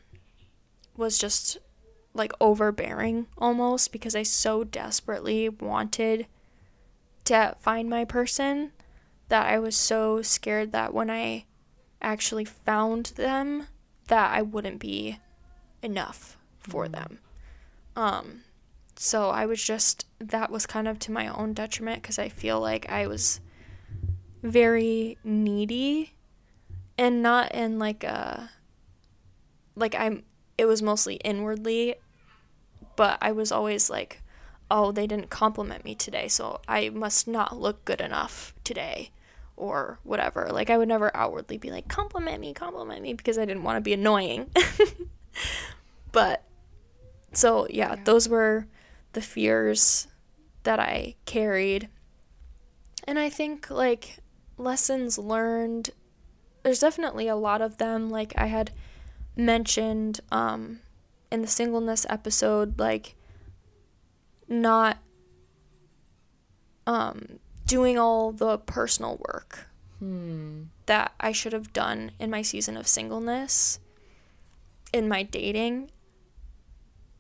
was 0.98 1.18
just 1.18 1.60
like 2.14 2.32
overbearing 2.40 3.28
almost 3.38 3.92
because 3.92 4.16
I 4.16 4.24
so 4.24 4.64
desperately 4.64 5.50
wanted 5.50 6.28
to 7.26 7.56
find 7.60 7.90
my 7.90 8.06
person 8.06 8.72
that 9.30 9.48
I 9.48 9.58
was 9.60 9.76
so 9.76 10.22
scared 10.22 10.72
that 10.74 10.94
when 10.94 11.10
I 11.10 11.46
actually 12.02 12.46
found 12.46 13.08
them 13.16 13.68
that 14.08 14.32
I 14.32 14.42
wouldn't 14.42 14.80
be 14.80 15.20
enough 15.82 16.38
for 16.60 16.88
them. 16.88 17.20
Um 17.96 18.42
so 18.96 19.30
I 19.30 19.46
was 19.46 19.64
just 19.64 20.06
that 20.20 20.52
was 20.52 20.66
kind 20.66 20.88
of 20.88 21.00
to 21.00 21.12
my 21.12 21.28
own 21.28 21.54
detriment 21.54 22.04
cuz 22.04 22.20
I 22.20 22.30
feel 22.30 22.60
like 22.60 22.90
I 22.90 23.08
was 23.08 23.40
very 24.44 25.18
needy 25.24 26.14
and 26.98 27.24
not 27.24 27.52
in 27.54 27.80
like 27.80 28.04
a 28.04 28.52
like 29.76 29.96
I'm 29.96 30.24
it 30.64 30.68
was 30.68 30.82
mostly 30.82 31.16
inwardly 31.16 31.96
but 32.96 33.18
I 33.22 33.32
was 33.32 33.52
always 33.52 33.90
like 33.90 34.24
oh, 34.74 34.92
they 34.92 35.06
didn't 35.06 35.30
compliment 35.30 35.86
me 35.86 35.94
today, 35.94 36.28
so 36.28 36.60
I 36.68 36.90
must 36.90 37.28
not 37.28 37.60
look 37.60 37.86
good 37.86 38.02
enough 38.02 38.56
today 38.64 39.12
or 39.56 40.00
whatever. 40.02 40.50
Like 40.52 40.72
I 40.72 40.80
would 40.80 40.88
never 40.88 41.16
outwardly 41.16 41.60
be 41.60 41.70
like 41.70 41.88
compliment 41.88 42.42
me, 42.42 42.56
compliment 42.56 43.04
me 43.04 43.14
because 43.14 43.38
I 43.38 43.46
didn't 43.46 43.62
want 43.62 43.78
to 43.78 43.82
be 43.82 43.94
annoying. 43.94 44.50
but 46.12 46.44
so 47.34 47.68
yeah, 47.70 47.96
those 48.04 48.28
were 48.28 48.66
the 49.14 49.22
fears 49.22 50.08
that 50.64 50.80
I 50.80 51.16
carried. 51.26 51.88
And 53.04 53.20
I 53.20 53.30
think 53.30 53.70
like 53.70 54.18
lessons 54.58 55.20
learned 55.20 55.92
there's 56.64 56.80
definitely 56.80 57.28
a 57.28 57.36
lot 57.36 57.62
of 57.62 57.78
them 57.78 58.10
like 58.10 58.34
I 58.38 58.48
had 58.48 58.72
mentioned 59.36 60.20
um, 60.32 60.80
in 61.32 61.42
the 61.42 61.48
singleness 61.48 62.06
episode, 62.10 62.80
like 62.80 63.16
not 64.48 64.98
um, 66.86 67.40
doing 67.66 67.98
all 67.98 68.32
the 68.32 68.58
personal 68.58 69.18
work 69.28 69.68
Hmm. 70.00 70.64
that 70.86 71.14
I 71.20 71.32
should 71.32 71.54
have 71.54 71.72
done 71.72 72.12
in 72.20 72.30
my 72.30 72.42
season 72.42 72.76
of 72.76 72.88
singleness, 72.90 73.80
in 74.92 75.08
my 75.08 75.24
dating. 75.24 75.92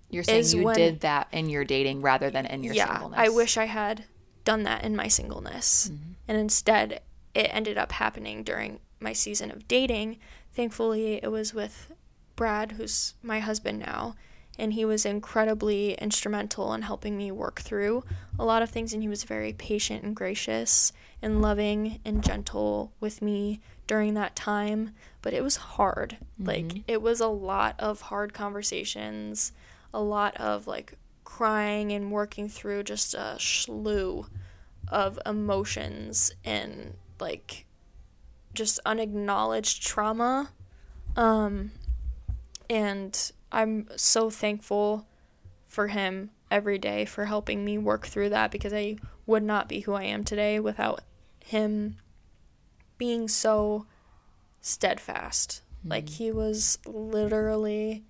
You're 0.10 0.24
saying 0.24 0.46
you 0.50 0.63
when- 0.65 0.75
did 0.75 1.00
that 1.00 1.29
in 1.32 1.50
your 1.50 1.63
dating 1.63 2.01
rather 2.01 2.29
than 2.29 2.46
in 2.46 2.62
your 2.62 2.74
yeah, 2.74 2.91
singleness. 2.91 3.20
I 3.20 3.29
wish 3.29 3.55
I 3.58 3.65
had 3.65 4.03
done 4.43 4.63
that 4.63 4.84
in 4.84 4.98
my 4.98 5.08
singleness. 5.08 5.91
And 6.27 6.38
instead, 6.38 7.01
it 7.34 7.48
ended 7.53 7.77
up 7.77 7.93
happening 7.93 8.43
during 8.43 8.79
my 9.00 9.13
season 9.13 9.50
of 9.50 9.65
dating. 9.70 10.20
Thankfully, 10.51 11.24
it 11.24 11.32
was 11.32 11.53
with 11.53 11.93
Brad, 12.36 12.74
who's 12.74 13.13
my 13.22 13.40
husband 13.40 13.80
now, 13.80 14.16
and 14.58 14.74
he 14.74 14.86
was 14.86 15.06
incredibly 15.06 15.94
instrumental 15.96 16.74
in 16.74 16.84
helping 16.84 17.18
me 17.18 17.32
work 17.32 17.62
through 17.62 18.04
a 18.38 18.46
lot 18.46 18.62
of 18.62 18.70
things. 18.70 18.94
And 18.94 19.02
he 19.02 19.10
was 19.10 19.24
very 19.24 19.54
patient 19.54 20.04
and 20.04 20.16
gracious 20.16 20.94
and 21.22 21.42
loving 21.42 22.00
and 22.06 22.24
gentle 22.24 22.92
with 23.00 23.22
me 23.22 23.62
during 23.88 24.13
that 24.13 24.36
time. 24.36 24.92
But 25.22 25.34
it 25.34 25.44
was 25.44 25.56
hard. 25.56 26.18
Like, 26.38 26.84
it 26.88 27.02
was 27.02 27.20
a 27.20 27.28
lot 27.28 27.75
of 27.80 28.02
hard 28.02 28.34
conversations, 28.34 29.54
a 29.94 30.02
lot 30.02 30.36
of 30.38 30.68
like 30.68 30.94
crying 31.24 31.92
and 31.92 32.12
working 32.12 32.48
through 32.48 32.84
just 32.84 33.16
a 33.16 33.38
slew 33.40 34.28
of 34.88 35.18
emotions 35.25 36.32
and 36.46 36.94
like 37.20 37.66
just 38.54 38.80
unacknowledged 38.86 39.82
trauma. 39.82 40.52
Um, 41.16 41.72
and 42.70 43.32
I'm 43.51 43.88
so 43.96 44.29
thankful 44.29 45.08
for 45.67 45.88
him 45.88 46.32
every 46.51 46.77
day 46.77 47.05
for 47.05 47.25
helping 47.25 47.65
me 47.65 47.77
work 47.77 48.05
through 48.05 48.29
that 48.29 48.51
because 48.51 48.74
I 48.74 48.98
would 49.25 49.43
not 49.43 49.67
be 49.67 49.82
who 49.82 49.93
I 49.93 50.03
am 50.03 50.24
today 50.24 50.60
without 50.60 51.01
him 51.43 51.98
being 52.98 53.27
so 53.27 53.86
steadfast. 54.62 55.62
Hmm. 55.84 55.89
Like 55.89 56.10
he 56.10 56.32
was 56.32 56.77
literally 56.86 58.03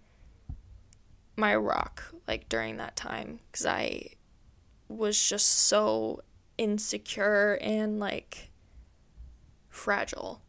my 1.35 1.55
rock 1.55 2.03
like 2.27 2.47
during 2.47 2.77
that 2.77 2.95
time 2.95 3.39
cuz 3.51 3.65
I 3.65 4.09
was 4.87 5.21
just 5.21 5.47
so 5.47 6.21
insecure 6.57 7.57
and 7.59 7.99
like 7.99 8.51
fragile 9.69 10.41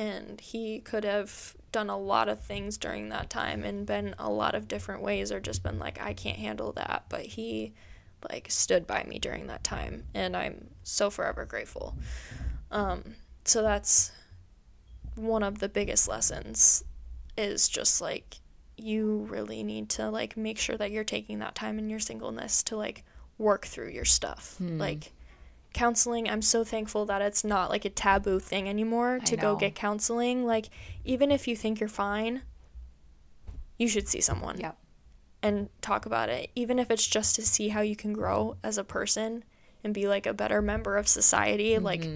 and 0.00 0.40
he 0.40 0.80
could 0.80 1.04
have 1.04 1.54
done 1.72 1.90
a 1.90 1.98
lot 1.98 2.26
of 2.30 2.40
things 2.42 2.78
during 2.78 3.10
that 3.10 3.28
time 3.28 3.62
and 3.64 3.84
been 3.84 4.14
a 4.18 4.30
lot 4.30 4.54
of 4.54 4.66
different 4.66 5.02
ways 5.02 5.30
or 5.30 5.38
just 5.38 5.62
been 5.62 5.78
like 5.78 6.00
I 6.00 6.14
can't 6.14 6.38
handle 6.38 6.72
that 6.72 7.04
but 7.10 7.20
he 7.20 7.74
like 8.30 8.46
stood 8.50 8.86
by 8.86 9.04
me 9.04 9.18
during 9.18 9.46
that 9.48 9.62
time 9.62 10.04
and 10.14 10.34
I'm 10.34 10.68
so 10.82 11.10
forever 11.10 11.44
grateful. 11.44 11.96
Um 12.70 13.14
so 13.44 13.60
that's 13.62 14.10
one 15.16 15.42
of 15.42 15.58
the 15.58 15.68
biggest 15.68 16.08
lessons 16.08 16.82
is 17.36 17.68
just 17.68 18.00
like 18.00 18.38
you 18.78 19.26
really 19.30 19.62
need 19.62 19.90
to 19.90 20.08
like 20.08 20.34
make 20.34 20.56
sure 20.58 20.78
that 20.78 20.90
you're 20.90 21.04
taking 21.04 21.40
that 21.40 21.54
time 21.54 21.78
in 21.78 21.90
your 21.90 22.00
singleness 22.00 22.62
to 22.62 22.76
like 22.76 23.04
work 23.36 23.66
through 23.66 23.90
your 23.90 24.06
stuff. 24.06 24.56
Like 24.78 25.12
counseling 25.72 26.28
i'm 26.28 26.42
so 26.42 26.64
thankful 26.64 27.06
that 27.06 27.22
it's 27.22 27.44
not 27.44 27.70
like 27.70 27.84
a 27.84 27.90
taboo 27.90 28.38
thing 28.40 28.68
anymore 28.68 29.20
to 29.24 29.36
go 29.36 29.54
get 29.56 29.74
counseling. 29.74 30.44
Like 30.44 30.66
even 31.04 31.30
if 31.30 31.46
you 31.46 31.54
think 31.56 31.78
you're 31.80 31.88
fine 31.88 32.42
you 33.78 33.88
should 33.88 34.08
see 34.08 34.20
someone 34.20 34.58
Yep. 34.60 34.76
and 35.42 35.68
talk 35.80 36.04
about 36.06 36.28
it. 36.28 36.50
Even 36.54 36.78
if 36.78 36.90
it's 36.90 37.06
just 37.06 37.34
to 37.36 37.42
see 37.42 37.68
how 37.68 37.80
you 37.80 37.96
can 37.96 38.12
grow 38.12 38.56
as 38.62 38.76
a 38.78 38.84
person 38.84 39.44
and 39.82 39.94
be 39.94 40.06
like 40.06 40.26
a 40.26 40.34
better 40.34 40.60
member 40.60 40.96
of 40.98 41.08
society 41.08 41.78
like 41.78 42.06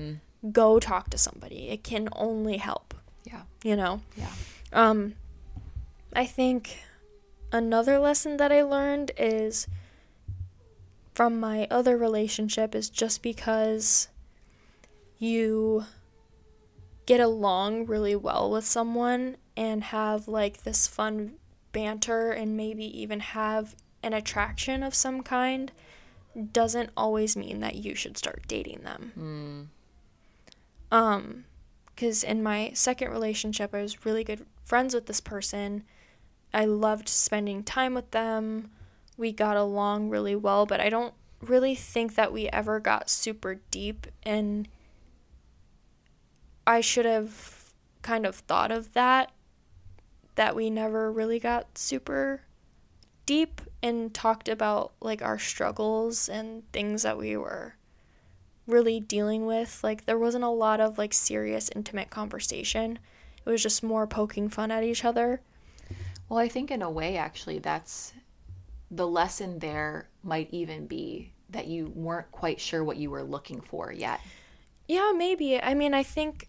go 0.52 0.78
talk 0.78 1.08
to 1.10 1.16
somebody. 1.18 1.68
It 1.70 1.82
can 1.82 2.08
only 2.12 2.58
help. 2.58 2.92
Yeah. 3.24 3.42
you 3.62 3.76
know? 3.76 4.02
Yeah. 4.16 4.30
um 4.72 5.14
i 6.14 6.26
think 6.26 6.78
another 7.52 7.98
lesson 7.98 8.36
that 8.36 8.52
i 8.52 8.62
learned 8.62 9.10
is 9.16 9.66
from 11.14 11.38
my 11.38 11.66
other 11.70 11.96
relationship 11.96 12.74
is 12.74 12.90
just 12.90 13.22
because 13.22 14.08
you 15.18 15.84
get 17.06 17.20
along 17.20 17.86
really 17.86 18.16
well 18.16 18.50
with 18.50 18.64
someone 18.64 19.36
and 19.56 19.84
have 19.84 20.26
like 20.26 20.64
this 20.64 20.86
fun 20.86 21.34
banter 21.72 22.30
and 22.32 22.56
maybe 22.56 22.84
even 23.00 23.20
have 23.20 23.76
an 24.02 24.12
attraction 24.12 24.82
of 24.82 24.94
some 24.94 25.22
kind 25.22 25.70
doesn't 26.52 26.90
always 26.96 27.36
mean 27.36 27.60
that 27.60 27.76
you 27.76 27.94
should 27.94 28.18
start 28.18 28.42
dating 28.48 28.80
them. 28.82 29.12
Um 30.90 31.44
cuz 31.96 32.24
in 32.24 32.42
my 32.42 32.72
second 32.74 33.10
relationship 33.12 33.72
I 33.72 33.82
was 33.82 34.04
really 34.04 34.24
good 34.24 34.44
friends 34.64 34.94
with 34.94 35.06
this 35.06 35.20
person. 35.20 35.84
I 36.52 36.64
loved 36.64 37.08
spending 37.08 37.62
time 37.62 37.94
with 37.94 38.10
them. 38.10 38.70
We 39.16 39.32
got 39.32 39.56
along 39.56 40.10
really 40.10 40.36
well, 40.36 40.66
but 40.66 40.80
I 40.80 40.88
don't 40.88 41.14
really 41.40 41.74
think 41.74 42.14
that 42.14 42.32
we 42.32 42.48
ever 42.48 42.80
got 42.80 43.10
super 43.10 43.56
deep 43.70 44.06
and 44.22 44.68
I 46.66 46.80
should 46.80 47.04
have 47.04 47.72
kind 48.02 48.26
of 48.26 48.36
thought 48.36 48.70
of 48.70 48.92
that 48.94 49.30
that 50.36 50.56
we 50.56 50.68
never 50.68 51.12
really 51.12 51.38
got 51.38 51.78
super 51.78 52.42
deep 53.26 53.60
and 53.82 54.12
talked 54.12 54.48
about 54.48 54.92
like 55.00 55.22
our 55.22 55.38
struggles 55.38 56.28
and 56.28 56.70
things 56.72 57.02
that 57.02 57.16
we 57.16 57.36
were 57.36 57.74
really 58.66 59.00
dealing 59.00 59.46
with. 59.46 59.80
Like 59.82 60.06
there 60.06 60.18
wasn't 60.18 60.44
a 60.44 60.48
lot 60.48 60.80
of 60.80 60.98
like 60.98 61.12
serious 61.12 61.70
intimate 61.74 62.10
conversation. 62.10 62.98
It 63.44 63.50
was 63.50 63.62
just 63.62 63.82
more 63.82 64.06
poking 64.06 64.48
fun 64.48 64.70
at 64.70 64.84
each 64.84 65.04
other. 65.04 65.40
Well, 66.28 66.38
I 66.38 66.48
think 66.48 66.70
in 66.70 66.82
a 66.82 66.90
way, 66.90 67.16
actually, 67.16 67.58
that's 67.58 68.14
the 68.94 69.06
lesson 69.06 69.58
there 69.58 70.08
might 70.22 70.48
even 70.52 70.86
be 70.86 71.32
that 71.50 71.66
you 71.66 71.92
weren't 71.94 72.30
quite 72.30 72.60
sure 72.60 72.82
what 72.84 72.96
you 72.96 73.10
were 73.10 73.22
looking 73.22 73.60
for 73.60 73.92
yet. 73.92 74.20
Yeah, 74.86 75.12
maybe. 75.16 75.60
I 75.60 75.74
mean, 75.74 75.94
I 75.94 76.02
think 76.02 76.48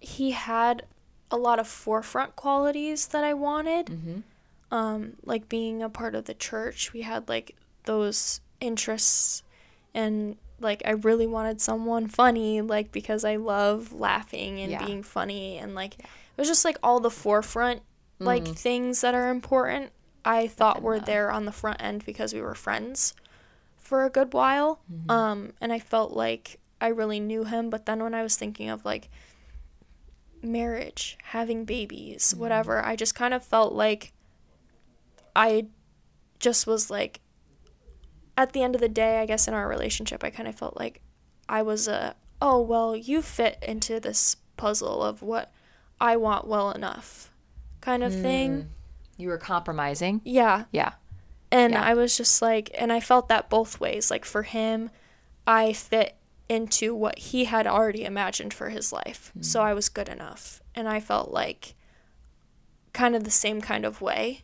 he 0.00 0.30
had 0.32 0.84
a 1.30 1.36
lot 1.36 1.58
of 1.58 1.66
forefront 1.66 2.36
qualities 2.36 3.06
that 3.08 3.24
I 3.24 3.34
wanted. 3.34 3.90
Um, 4.70 5.14
like 5.24 5.48
being 5.48 5.82
a 5.82 5.88
part 5.88 6.14
of 6.14 6.24
the 6.24 6.34
church, 6.34 6.92
we 6.92 7.02
had 7.02 7.28
like 7.28 7.54
those 7.84 8.40
interests, 8.60 9.42
and 9.92 10.36
like 10.60 10.82
I 10.84 10.92
really 10.92 11.26
wanted 11.26 11.60
someone 11.60 12.08
funny, 12.08 12.60
like 12.60 12.90
because 12.92 13.24
I 13.24 13.36
love 13.36 13.92
laughing 13.92 14.60
and 14.60 14.72
Yeah. 14.72 14.84
being 14.84 15.02
funny, 15.02 15.58
and 15.58 15.74
like 15.74 15.98
it 15.98 16.06
was 16.36 16.48
just 16.48 16.64
like 16.64 16.78
all 16.82 16.98
the 17.00 17.10
forefront 17.10 17.82
like 18.20 18.46
things 18.48 19.00
that 19.02 19.14
are 19.14 19.28
important. 19.30 19.90
I 20.24 20.46
thought 20.46 20.80
we 20.80 20.86
were 20.86 21.00
there 21.00 21.30
on 21.30 21.44
the 21.44 21.52
front 21.52 21.82
end 21.82 22.04
because 22.04 22.32
we 22.32 22.40
were 22.40 22.54
friends 22.54 23.14
for 23.76 24.04
a 24.04 24.10
good 24.10 24.32
while. 24.32 24.80
Um, 25.08 25.52
and 25.60 25.72
I 25.72 25.78
felt 25.78 26.12
like 26.12 26.58
I 26.80 26.88
really 26.88 27.20
knew 27.20 27.44
him. 27.44 27.70
But 27.70 27.86
then 27.86 28.02
when 28.02 28.14
I 28.14 28.22
was 28.22 28.36
thinking 28.36 28.70
of 28.70 28.84
like 28.84 29.10
marriage, 30.42 31.18
having 31.24 31.64
babies, 31.64 32.34
whatever, 32.34 32.84
I 32.84 32.96
just 32.96 33.14
kind 33.14 33.34
of 33.34 33.44
felt 33.44 33.72
like 33.74 34.12
I 35.36 35.66
just 36.38 36.66
was 36.66 36.90
like, 36.90 37.20
at 38.36 38.52
the 38.52 38.62
end 38.62 38.74
of 38.74 38.80
the 38.80 38.88
day, 38.88 39.18
I 39.20 39.26
guess 39.26 39.46
in 39.46 39.54
our 39.54 39.68
relationship, 39.68 40.24
I 40.24 40.30
kind 40.30 40.48
of 40.48 40.54
felt 40.54 40.76
like 40.76 41.00
I 41.48 41.62
was 41.62 41.86
a, 41.86 42.16
oh, 42.42 42.60
well, 42.60 42.96
you 42.96 43.22
fit 43.22 43.58
into 43.62 44.00
this 44.00 44.36
puzzle 44.56 45.02
of 45.02 45.22
what 45.22 45.52
I 46.00 46.16
want 46.16 46.46
well 46.46 46.70
enough 46.72 47.30
kind 47.80 48.02
of 48.02 48.12
thing. 48.22 48.70
You 49.16 49.28
were 49.28 49.38
compromising. 49.38 50.20
Yeah. 50.24 50.64
Yeah. 50.72 50.92
And 51.50 51.72
Yeah. 51.74 51.82
I 51.82 51.94
was 51.94 52.16
just 52.16 52.42
like, 52.42 52.70
and 52.76 52.92
I 52.92 53.00
felt 53.00 53.28
that 53.28 53.48
both 53.50 53.80
ways. 53.80 54.10
Like 54.10 54.24
for 54.24 54.42
him, 54.42 54.90
I 55.46 55.72
fit 55.72 56.16
into 56.48 56.94
what 56.94 57.18
he 57.18 57.44
had 57.44 57.66
already 57.66 58.04
imagined 58.04 58.52
for 58.52 58.68
his 58.70 58.92
life. 58.92 59.30
Mm-hmm. 59.30 59.42
So 59.42 59.62
I 59.62 59.72
was 59.74 59.88
good 59.88 60.08
enough. 60.08 60.60
And 60.74 60.88
I 60.88 61.00
felt 61.00 61.30
like 61.30 61.74
kind 62.92 63.14
of 63.16 63.24
the 63.24 63.30
same 63.30 63.60
kind 63.60 63.84
of 63.84 64.00
way. 64.00 64.42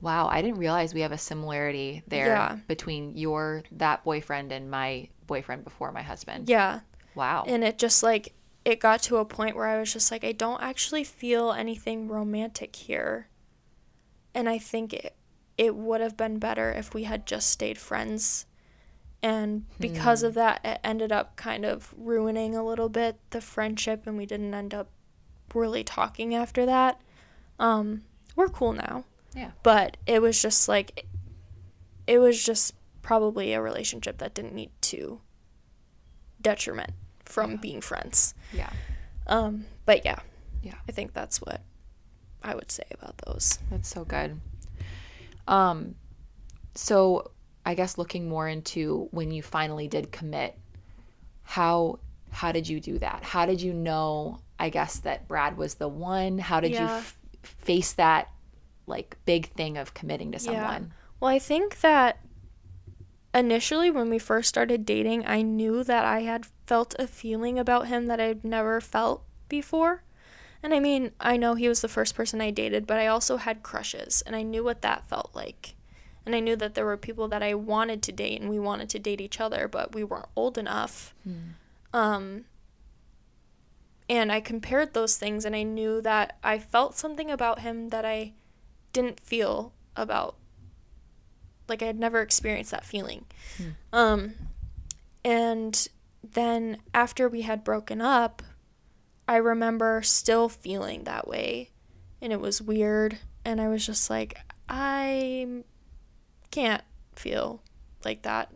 Wow, 0.00 0.28
I 0.28 0.40
didn't 0.40 0.58
realize 0.58 0.94
we 0.94 1.02
have 1.02 1.12
a 1.12 1.18
similarity 1.18 2.02
there 2.06 2.28
Yeah. 2.28 2.58
between 2.68 3.16
your 3.16 3.64
that 3.72 4.02
boyfriend 4.04 4.50
and 4.52 4.70
my 4.70 5.08
boyfriend 5.26 5.64
before 5.64 5.92
my 5.92 6.02
husband. 6.02 6.48
Yeah. 6.48 6.80
Wow. 7.14 7.44
And 7.46 7.62
it 7.64 7.76
just 7.78 8.02
like, 8.02 8.32
it 8.64 8.78
got 8.80 9.02
to 9.04 9.16
a 9.16 9.24
point 9.24 9.56
where 9.56 9.66
I 9.66 9.78
was 9.78 9.92
just 9.92 10.10
like, 10.10 10.24
I 10.24 10.32
don't 10.32 10.62
actually 10.62 11.04
feel 11.04 11.52
anything 11.52 12.08
romantic 12.08 12.76
here. 12.76 13.28
And 14.34 14.48
I 14.48 14.58
think 14.58 14.92
it, 14.92 15.14
it 15.58 15.74
would 15.74 16.00
have 16.00 16.16
been 16.16 16.38
better 16.38 16.70
if 16.72 16.94
we 16.94 17.04
had 17.04 17.26
just 17.26 17.50
stayed 17.50 17.78
friends. 17.78 18.46
And 19.22 19.66
because 19.78 20.22
of 20.22 20.34
that, 20.34 20.60
it 20.64 20.80
ended 20.82 21.12
up 21.12 21.36
kind 21.36 21.66
of 21.66 21.92
ruining 21.96 22.54
a 22.54 22.64
little 22.64 22.88
bit 22.88 23.16
the 23.30 23.42
friendship, 23.42 24.06
and 24.06 24.16
we 24.16 24.24
didn't 24.24 24.54
end 24.54 24.72
up 24.72 24.88
really 25.54 25.84
talking 25.84 26.34
after 26.34 26.64
that. 26.64 27.00
Um, 27.58 28.02
we're 28.34 28.48
cool 28.48 28.72
now. 28.72 29.04
Yeah. 29.34 29.50
But 29.62 29.98
it 30.06 30.22
was 30.22 30.40
just 30.40 30.68
like 30.68 31.06
it 32.06 32.18
was 32.18 32.42
just 32.42 32.74
probably 33.02 33.52
a 33.52 33.60
relationship 33.60 34.18
that 34.18 34.34
didn't 34.34 34.54
need 34.54 34.70
to 34.80 35.20
detriment 36.40 36.92
from 37.24 37.56
being 37.56 37.80
friends. 37.80 38.34
Yeah. 38.52 38.70
Um, 39.26 39.66
but 39.84 40.04
yeah. 40.04 40.18
Yeah. 40.62 40.74
I 40.88 40.92
think 40.92 41.12
that's 41.12 41.40
what 41.40 41.60
I 42.42 42.54
would 42.54 42.70
say 42.70 42.84
about 42.90 43.18
those. 43.26 43.58
That's 43.70 43.88
so 43.88 44.04
good. 44.04 44.40
Um, 45.46 45.94
so 46.74 47.30
I 47.66 47.74
guess 47.74 47.98
looking 47.98 48.28
more 48.28 48.48
into 48.48 49.08
when 49.10 49.30
you 49.30 49.42
finally 49.42 49.88
did 49.88 50.12
commit, 50.12 50.56
how 51.42 51.98
how 52.30 52.52
did 52.52 52.68
you 52.68 52.80
do 52.80 52.98
that? 52.98 53.22
How 53.24 53.46
did 53.46 53.60
you 53.60 53.72
know? 53.74 54.40
I 54.58 54.68
guess 54.68 54.98
that 55.00 55.26
Brad 55.26 55.56
was 55.56 55.74
the 55.74 55.88
one. 55.88 56.38
How 56.38 56.60
did 56.60 56.72
you 56.72 56.86
f- 56.86 57.18
face 57.42 57.92
that 57.94 58.28
like 58.86 59.16
big 59.24 59.46
thing 59.52 59.76
of 59.78 59.94
committing 59.94 60.32
to 60.32 60.38
someone? 60.38 60.92
Well, 61.18 61.30
I 61.30 61.38
think 61.38 61.80
that 61.80 62.18
initially 63.34 63.90
when 63.90 64.10
we 64.10 64.18
first 64.18 64.48
started 64.48 64.84
dating, 64.84 65.26
I 65.26 65.42
knew 65.42 65.82
that 65.84 66.04
I 66.04 66.20
had 66.20 66.46
felt 66.66 66.94
a 66.98 67.06
feeling 67.06 67.58
about 67.58 67.88
him 67.88 68.06
that 68.06 68.20
I'd 68.20 68.44
never 68.44 68.80
felt 68.80 69.22
before. 69.48 70.02
And 70.62 70.74
I 70.74 70.80
mean, 70.80 71.12
I 71.20 71.36
know 71.36 71.54
he 71.54 71.68
was 71.68 71.80
the 71.80 71.88
first 71.88 72.14
person 72.14 72.40
I 72.40 72.50
dated, 72.50 72.86
but 72.86 72.98
I 72.98 73.06
also 73.06 73.38
had 73.38 73.62
crushes, 73.62 74.22
and 74.26 74.36
I 74.36 74.42
knew 74.42 74.62
what 74.62 74.82
that 74.82 75.08
felt 75.08 75.30
like. 75.34 75.74
And 76.26 76.34
I 76.34 76.40
knew 76.40 76.54
that 76.56 76.74
there 76.74 76.84
were 76.84 76.98
people 76.98 77.28
that 77.28 77.42
I 77.42 77.54
wanted 77.54 78.02
to 78.02 78.12
date, 78.12 78.40
and 78.40 78.50
we 78.50 78.58
wanted 78.58 78.90
to 78.90 78.98
date 78.98 79.20
each 79.22 79.40
other, 79.40 79.68
but 79.68 79.94
we 79.94 80.04
weren't 80.04 80.28
old 80.36 80.58
enough. 80.58 81.14
Um, 81.94 82.44
and 84.08 84.30
I 84.30 84.40
compared 84.40 84.92
those 84.92 85.16
things, 85.16 85.44
and 85.44 85.56
I 85.56 85.62
knew 85.62 86.00
that 86.02 86.38
I 86.44 86.58
felt 86.58 86.94
something 86.96 87.30
about 87.30 87.60
him 87.60 87.88
that 87.88 88.04
I 88.04 88.32
didn't 88.92 89.20
feel 89.20 89.72
about 89.96 90.34
like 91.68 91.82
I 91.82 91.86
had 91.86 91.98
never 92.00 92.20
experienced 92.20 92.72
that 92.72 92.84
feeling. 92.84 93.24
Um 93.92 94.34
and 95.24 95.86
then 96.24 96.78
after 96.92 97.28
we 97.28 97.42
had 97.42 97.62
broken 97.62 98.00
up, 98.00 98.42
I 99.30 99.36
remember 99.36 100.02
still 100.02 100.48
feeling 100.48 101.04
that 101.04 101.28
way 101.28 101.70
and 102.20 102.32
it 102.32 102.40
was 102.40 102.60
weird 102.60 103.18
and 103.44 103.60
I 103.60 103.68
was 103.68 103.86
just 103.86 104.10
like 104.10 104.38
I 104.68 105.62
can't 106.50 106.82
feel 107.14 107.62
like 108.04 108.22
that 108.22 108.52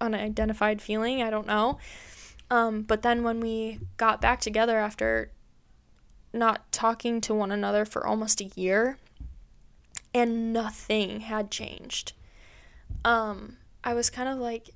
unidentified 0.00 0.82
feeling, 0.82 1.22
I 1.22 1.30
don't 1.30 1.46
know. 1.46 1.78
Um 2.50 2.82
but 2.82 3.02
then 3.02 3.22
when 3.22 3.40
we 3.40 3.78
got 3.96 4.20
back 4.20 4.40
together 4.40 4.76
after 4.76 5.30
not 6.32 6.70
talking 6.70 7.20
to 7.22 7.34
one 7.34 7.50
another 7.50 7.84
for 7.84 8.06
almost 8.06 8.40
a 8.40 8.50
year, 8.54 8.98
and 10.14 10.52
nothing 10.52 11.20
had 11.20 11.50
changed. 11.50 12.12
Um, 13.04 13.58
I 13.84 13.94
was 13.94 14.10
kind 14.10 14.28
of 14.28 14.38
like, 14.38 14.70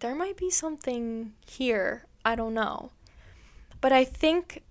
there 0.00 0.14
might 0.14 0.36
be 0.36 0.50
something 0.50 1.32
here. 1.46 2.06
I 2.24 2.34
don't 2.34 2.54
know. 2.54 2.90
But 3.80 3.92
I 3.92 4.04
think 4.04 4.62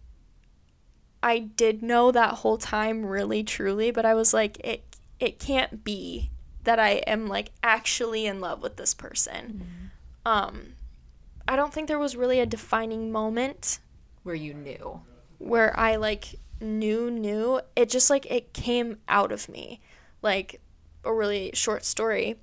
I 1.22 1.40
did 1.40 1.82
know 1.84 2.12
that 2.12 2.36
whole 2.36 2.58
time 2.58 3.06
really 3.06 3.44
truly, 3.44 3.92
but 3.92 4.06
I 4.06 4.14
was 4.14 4.34
like, 4.34 4.60
it 4.64 4.84
it 5.20 5.40
can't 5.40 5.84
be 5.84 6.30
that 6.64 6.80
I 6.80 6.92
am 7.08 7.28
like 7.28 7.52
actually 7.64 8.26
in 8.26 8.40
love 8.40 8.62
with 8.62 8.78
this 8.78 8.94
person. 8.94 9.92
Um, 10.26 10.74
I 11.48 11.56
don't 11.56 11.74
think 11.74 11.88
there 11.88 12.00
was 12.00 12.16
really 12.16 12.40
a 12.40 12.46
defining 12.46 13.12
moment 13.12 13.80
Where 14.24 14.36
you 14.36 14.54
knew. 14.54 15.02
where 15.40 15.78
I 15.78 15.96
like 15.96 16.36
knew 16.62 17.10
knew 17.10 17.62
it 17.76 17.90
just 17.90 18.10
like 18.10 18.26
it 18.30 18.54
came 18.54 18.98
out 19.08 19.32
of 19.32 19.48
me 19.50 19.80
like 20.22 20.60
a 21.06 21.14
really 21.14 21.52
short 21.54 21.86
story 21.86 22.36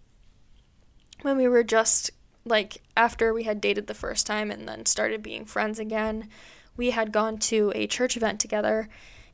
when 1.23 1.37
we 1.37 1.47
were 1.49 1.63
just 1.63 2.11
like 2.45 2.79
after 2.97 3.33
we 3.35 3.43
had 3.45 3.61
dated 3.61 3.87
the 3.87 3.95
first 3.95 4.27
time 4.27 4.51
and 4.51 4.67
then 4.67 4.87
started 4.87 5.23
being 5.23 5.45
friends 5.45 5.79
again 5.79 6.29
we 6.77 6.91
had 6.91 7.13
gone 7.13 7.39
to 7.39 7.73
a 7.75 7.87
church 7.87 8.17
event 8.17 8.41
together 8.41 8.89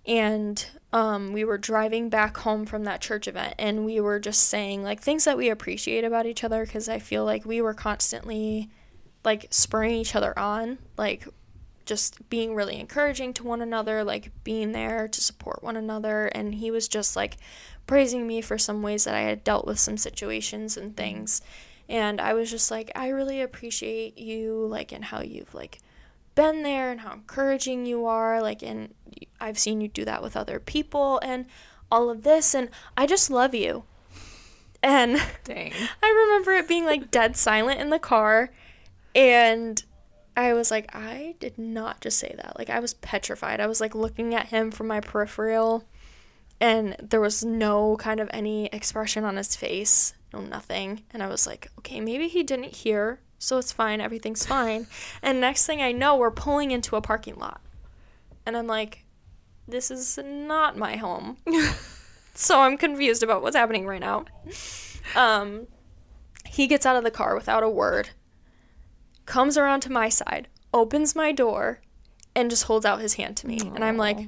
and 0.05 0.67
um, 0.93 1.33
we 1.33 1.45
were 1.45 1.59
driving 1.59 2.09
back 2.09 2.37
home 2.39 2.67
from 2.67 2.85
that 2.85 3.01
church 3.01 3.29
event 3.29 3.55
and 3.59 3.85
we 3.85 4.01
were 4.01 4.19
just 4.19 4.49
saying 4.49 4.83
like 4.83 5.01
things 5.01 5.25
that 5.25 5.37
we 5.37 5.49
appreciate 5.49 6.05
about 6.05 6.27
each 6.27 6.45
other 6.45 6.65
because 6.65 6.89
i 6.89 6.99
feel 6.99 7.25
like 7.25 7.45
we 7.45 7.61
were 7.61 7.75
constantly 7.75 8.69
like 9.25 9.47
spurring 9.51 9.95
each 9.95 10.17
other 10.17 10.37
on 10.39 10.79
like 10.97 11.27
just 11.85 12.29
being 12.29 12.55
really 12.55 12.79
encouraging 12.79 13.35
to 13.35 13.45
one 13.45 13.61
another, 13.61 14.05
like 14.05 14.31
being 14.45 14.73
there 14.73 15.09
to 15.09 15.21
support 15.21 15.63
one 15.63 15.77
another. 15.77 16.27
And 16.27 16.55
he 16.55 16.71
was 16.71 16.89
just 16.89 17.17
like 17.17 17.37
praising 17.87 18.27
me 18.27 18.41
for 18.41 18.59
some 18.59 18.83
ways 18.83 19.05
that 19.05 19.15
I 19.15 19.21
had 19.21 19.45
dealt 19.45 19.67
with 19.67 19.79
some 19.79 19.97
situations 19.97 20.77
and 20.77 20.97
things. 20.97 21.43
And 21.89 22.21
I 22.21 22.35
was 22.35 22.51
just 22.51 22.71
like, 22.71 22.91
I 22.95 23.09
really 23.09 23.43
appreciate 23.43 24.17
you, 24.17 24.67
like, 24.67 24.93
and 24.93 25.05
how 25.05 25.21
you've 25.21 25.55
like 25.55 25.81
been 26.35 26.63
there 26.63 26.91
and 26.91 27.01
how 27.01 27.13
encouraging 27.13 27.87
you 27.87 28.07
are. 28.07 28.41
Like, 28.41 28.63
and 28.63 28.95
I've 29.41 29.59
seen 29.59 29.81
you 29.81 29.89
do 29.89 30.05
that 30.05 30.23
with 30.23 30.37
other 30.37 30.59
people 30.59 31.21
and 31.23 31.47
all 31.91 32.11
of 32.11 32.23
this. 32.23 32.55
And 32.55 32.71
I 32.97 33.07
just 33.07 33.31
love 33.31 33.55
you. 33.55 33.85
And 34.83 35.23
Dang. 35.45 35.73
I 36.03 36.27
remember 36.27 36.53
it 36.53 36.69
being 36.69 36.85
like 36.85 37.11
dead 37.11 37.37
silent 37.37 37.81
in 37.81 37.91
the 37.91 37.99
car 37.99 38.51
and 39.15 39.83
I 40.37 40.55
was 40.55 40.71
like 40.71 40.95
I 40.95 41.37
did 41.39 41.59
not 41.59 42.01
just 42.01 42.19
say 42.19 42.35
that. 42.37 42.59
Like 42.59 42.71
I 42.71 42.81
was 42.81 42.95
petrified. 42.95 43.61
I 43.61 43.67
was 43.67 43.81
like 43.81 43.95
looking 43.95 44.35
at 44.35 44.49
him 44.49 44.71
from 44.71 44.89
my 44.89 45.01
peripheral 45.01 45.85
and 46.61 46.97
there 47.03 47.21
was 47.21 47.45
no 47.45 47.97
kind 47.97 48.21
of 48.21 48.31
any 48.33 48.67
expression 48.67 49.25
on 49.25 49.37
his 49.37 49.57
face, 49.57 50.15
no 50.33 50.41
nothing. 50.41 51.03
And 51.13 51.23
I 51.23 51.27
was 51.27 51.47
like, 51.47 51.69
okay, 51.79 52.01
maybe 52.01 52.29
he 52.29 52.45
didn't 52.45 52.77
hear, 52.77 53.19
so 53.43 53.59
it's 53.59 53.73
fine. 53.73 54.01
Everything's 54.01 54.47
fine. 54.47 54.87
and 55.21 55.41
next 55.41 55.67
thing 55.67 55.83
I 55.83 55.91
know, 55.91 56.17
we're 56.17 56.31
pulling 56.31 56.71
into 56.71 56.95
a 56.95 57.01
parking 57.01 57.35
lot. 57.35 57.61
And 58.47 58.57
I'm 58.57 58.69
like, 58.69 59.05
this 59.67 59.91
is 59.91 60.17
not 60.25 60.77
my 60.77 60.97
home. 60.97 61.39
so 62.35 62.61
I'm 62.61 62.77
confused 62.77 63.23
about 63.25 63.43
what's 63.43 63.57
happening 63.57 63.85
right 63.85 64.01
now. 64.01 64.27
Um, 65.17 65.67
he 66.47 66.69
gets 66.69 66.87
out 66.87 66.97
of 66.97 67.03
the 67.03 67.11
car 67.11 67.35
without 67.35 67.65
a 67.65 67.69
word, 67.69 68.11
comes 69.27 69.59
around 69.59 69.81
to 69.81 69.93
my 69.93 70.09
side, 70.09 70.47
opens 70.73 71.17
my 71.17 71.33
door, 71.33 71.81
and 72.37 72.49
just 72.49 72.65
holds 72.65 72.87
out 72.87 73.01
his 73.01 73.15
hand 73.15 73.37
to 73.39 73.49
me. 73.49 73.59
And 73.75 73.85
I'm 73.85 73.97
like, 73.97 74.19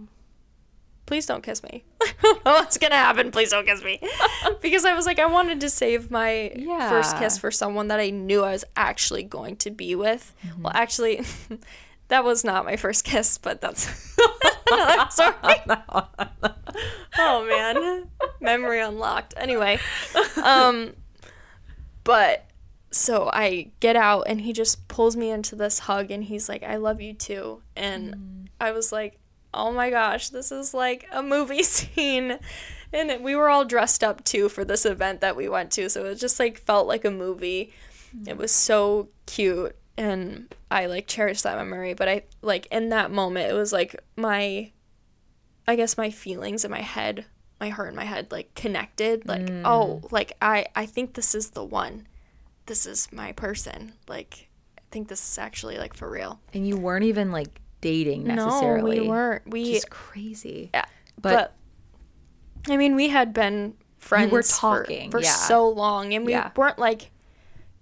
please 1.14 1.26
don't 1.26 1.44
kiss 1.44 1.62
me. 1.62 1.84
What's 2.42 2.76
gonna 2.76 2.96
happen? 2.96 3.30
Please 3.30 3.50
don't 3.50 3.64
kiss 3.64 3.84
me. 3.84 4.00
because 4.60 4.84
I 4.84 4.94
was 4.94 5.06
like, 5.06 5.20
I 5.20 5.26
wanted 5.26 5.60
to 5.60 5.70
save 5.70 6.10
my 6.10 6.52
first 6.88 7.16
kiss 7.18 7.38
for 7.38 7.52
someone 7.52 7.86
that 7.86 8.00
I 8.00 8.10
knew 8.10 8.42
I 8.42 8.50
was 8.50 8.64
actually 8.74 9.22
going 9.22 9.54
to 9.58 9.70
be 9.70 9.94
with. 9.94 10.34
Well, 10.58 10.72
actually, 10.74 11.22
that 12.08 12.24
was 12.24 12.42
not 12.42 12.64
my 12.64 12.74
first 12.74 13.04
kiss, 13.04 13.38
but 13.38 13.60
that's 13.60 14.18
another 14.72 15.08
story. 15.08 15.34
oh 17.20 17.46
man, 17.46 18.08
memory 18.40 18.80
unlocked. 18.80 19.34
Anyway, 19.36 19.78
um, 20.42 20.94
but 22.02 22.44
so 22.90 23.30
I 23.32 23.70
get 23.78 23.94
out 23.94 24.22
and 24.26 24.40
he 24.40 24.52
just 24.52 24.88
pulls 24.88 25.14
me 25.14 25.30
into 25.30 25.54
this 25.54 25.78
hug 25.78 26.10
and 26.10 26.24
he's 26.24 26.48
like, 26.48 26.64
"I 26.64 26.74
love 26.74 27.00
you 27.00 27.14
too," 27.14 27.62
and 27.76 28.50
I 28.60 28.72
was 28.72 28.90
like, 28.90 29.20
"Oh 29.54 29.72
my 29.72 29.90
gosh, 29.90 30.28
this 30.28 30.52
is 30.52 30.74
like 30.74 31.06
a 31.12 31.22
movie 31.22 31.62
scene." 31.64 32.38
And 32.92 33.24
we 33.24 33.34
were 33.34 33.48
all 33.48 33.64
dressed 33.64 34.04
up 34.04 34.22
too 34.24 34.48
for 34.48 34.64
this 34.64 34.86
event 34.86 35.20
that 35.20 35.34
we 35.34 35.48
went 35.48 35.72
to, 35.72 35.88
so 35.90 36.04
it 36.04 36.14
just 36.16 36.38
like 36.38 36.58
felt 36.58 36.86
like 36.86 37.04
a 37.04 37.10
movie. 37.10 37.72
It 38.12 38.28
mm-hmm. 38.28 38.38
was 38.38 38.52
so 38.52 39.08
cute 39.26 39.74
and 39.96 40.52
I 40.70 40.86
like 40.86 41.06
cherish 41.06 41.42
that 41.42 41.56
memory, 41.56 41.94
but 41.94 42.08
I 42.08 42.22
like 42.42 42.66
in 42.70 42.90
that 42.90 43.10
moment 43.10 43.50
it 43.50 43.54
was 43.54 43.72
like 43.72 44.02
my 44.16 44.72
I 45.66 45.76
guess 45.76 45.96
my 45.96 46.10
feelings 46.10 46.64
in 46.64 46.70
my 46.70 46.82
head, 46.82 47.24
my 47.60 47.70
heart 47.70 47.88
in 47.88 47.96
my 47.96 48.04
head 48.04 48.32
like 48.32 48.54
connected 48.54 49.26
like 49.26 49.48
oh, 49.64 50.00
mm. 50.02 50.12
like 50.12 50.36
I 50.42 50.66
I 50.74 50.86
think 50.86 51.14
this 51.14 51.34
is 51.34 51.50
the 51.50 51.64
one. 51.64 52.06
This 52.66 52.86
is 52.86 53.08
my 53.12 53.32
person. 53.32 53.92
Like 54.08 54.48
I 54.78 54.82
think 54.90 55.08
this 55.08 55.22
is 55.22 55.38
actually 55.38 55.78
like 55.78 55.94
for 55.94 56.10
real. 56.10 56.40
And 56.52 56.66
you 56.66 56.76
weren't 56.76 57.04
even 57.04 57.30
like 57.30 57.60
dating 57.84 58.24
necessarily. 58.24 58.96
No, 58.96 59.02
we 59.02 59.08
weren't. 59.08 59.42
We 59.50 59.72
is 59.74 59.84
crazy. 59.84 60.70
yeah, 60.72 60.86
But, 61.20 61.54
but, 62.66 62.72
I 62.72 62.76
mean, 62.78 62.96
we 62.96 63.08
had 63.10 63.32
been 63.34 63.74
friends 63.98 64.30
We 64.32 64.36
were 64.38 64.42
for- 64.42 64.84
talking, 64.84 65.10
for, 65.10 65.20
yeah. 65.20 65.30
so 65.30 65.68
long, 65.68 66.14
and 66.14 66.24
we 66.24 66.32
Yeah. 66.32 66.50
weren't 66.56 66.78
like, 66.78 67.10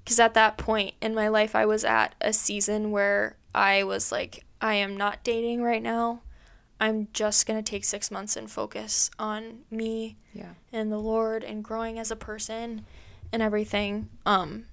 because 0.05 0.19
at 0.19 0.35
that 0.35 0.59
point 0.59 0.95
in 1.01 1.15
my 1.15 1.29
life, 1.29 1.55
I 1.55 1.67
was 1.67 1.85
at 1.85 2.15
a 2.21 2.33
season 2.33 2.91
where 2.91 3.37
I 3.55 3.85
was 3.85 4.11
like, 4.11 4.45
I 4.61 4.75
am 4.75 4.97
not 4.97 5.23
dating 5.25 5.63
right 5.63 5.83
now. 5.83 6.23
I'm 6.81 7.07
just 7.13 7.47
gonna 7.47 7.63
take 7.63 7.85
six 7.85 8.11
months 8.11 8.37
and 8.37 8.51
focus 8.51 9.09
on 9.19 9.61
me 9.71 10.17
yeah. 10.35 10.55
and 10.73 10.91
the 10.91 10.99
Lord 10.99 11.45
and 11.45 11.63
growing 11.63 11.99
as 12.01 12.11
a 12.11 12.17
person 12.17 12.85
and 13.33 13.41
everything. 13.41 14.09
Um, 14.27 14.65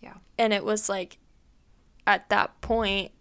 Yeah. 0.00 0.14
and 0.38 0.52
it 0.54 0.64
was 0.64 0.88
like, 0.88 1.18
at 2.06 2.30
that 2.30 2.58
point, 2.62 3.12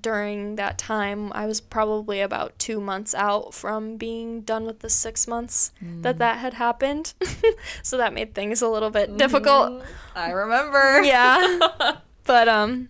during 0.00 0.56
that 0.56 0.78
time, 0.78 1.32
I 1.32 1.46
was 1.46 1.60
probably 1.60 2.20
about 2.20 2.58
two 2.58 2.80
months 2.80 3.14
out 3.14 3.54
from 3.54 3.96
being 3.96 4.40
done 4.40 4.64
with 4.64 4.80
the 4.80 4.90
six 4.90 5.28
months 5.28 5.70
that 5.80 6.18
that 6.18 6.38
had 6.38 6.54
happened. 6.54 7.14
so 7.82 7.96
that 7.96 8.12
made 8.12 8.34
things 8.34 8.62
a 8.62 8.68
little 8.68 8.90
bit 8.90 9.16
difficult. 9.16 9.84
I 10.14 10.30
remember. 10.30 11.02
Yeah. 11.02 11.98
but, 12.24 12.48
um, 12.48 12.88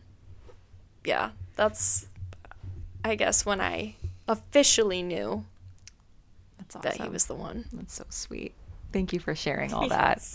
yeah, 1.05 1.31
that's, 1.55 2.07
I 3.05 3.15
guess, 3.15 3.45
when 3.45 3.61
I 3.61 3.97
officially 4.27 5.03
knew 5.03 5.45
That's 6.59 6.77
awesome. 6.77 6.91
that 6.91 7.01
he 7.05 7.09
was 7.11 7.27
the 7.27 7.35
one. 7.35 7.67
That's 7.73 7.95
so 7.95 8.05
sweet. 8.09 8.55
Thank 8.93 9.13
you 9.13 9.21
for 9.21 9.35
sharing 9.35 9.75
all 9.75 9.89
that. 9.91 10.27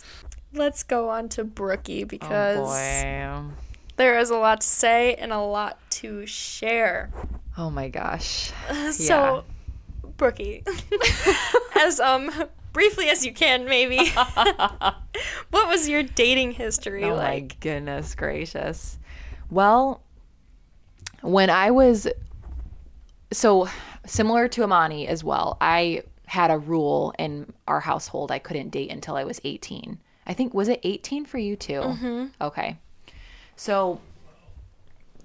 Let's 0.53 0.83
go 0.83 1.09
on 1.09 1.27
to 1.29 1.43
Brookie 1.43 2.03
because 2.03 2.59
Oh. 2.59 3.51
There 3.97 4.17
is 4.19 4.29
a 4.29 4.37
lot 4.37 4.61
to 4.61 4.67
say 4.67 5.15
and 5.15 5.31
a 5.31 5.39
lot 5.39 5.77
to 5.91 6.25
share. 6.25 7.11
Oh 7.57 7.69
my 7.69 7.89
gosh. 7.89 8.51
So, 8.91 9.43
Brookie, 10.17 10.63
as 11.79 11.99
um 11.99 12.31
briefly 12.73 13.09
as 13.09 13.25
you 13.25 13.33
can, 13.33 13.65
maybe. 13.65 14.09
what 15.49 15.67
was 15.67 15.89
your 15.89 16.03
dating 16.03 16.51
history 16.53 17.03
Oh 17.03 17.15
my 17.15 17.33
like? 17.35 17.59
goodness 17.59 18.15
gracious. 18.15 18.97
Well, 19.49 20.01
when 21.21 21.49
I 21.49 21.71
was 21.71 22.07
so 23.31 23.67
similar 24.05 24.47
to 24.49 24.63
Imani 24.63 25.07
as 25.07 25.23
well, 25.23 25.57
I 25.61 26.03
had 26.25 26.49
a 26.51 26.57
rule 26.57 27.13
in 27.19 27.51
our 27.67 27.81
household 27.81 28.31
I 28.31 28.39
couldn't 28.39 28.69
date 28.69 28.91
until 28.91 29.15
I 29.15 29.23
was 29.25 29.41
18. 29.43 29.99
I 30.25 30.33
think 30.33 30.53
was 30.53 30.69
it 30.69 30.79
18 30.83 31.25
for 31.25 31.37
you 31.37 31.55
too? 31.55 31.81
Mm-hmm. 31.81 32.25
Okay. 32.39 32.77
So 33.55 33.99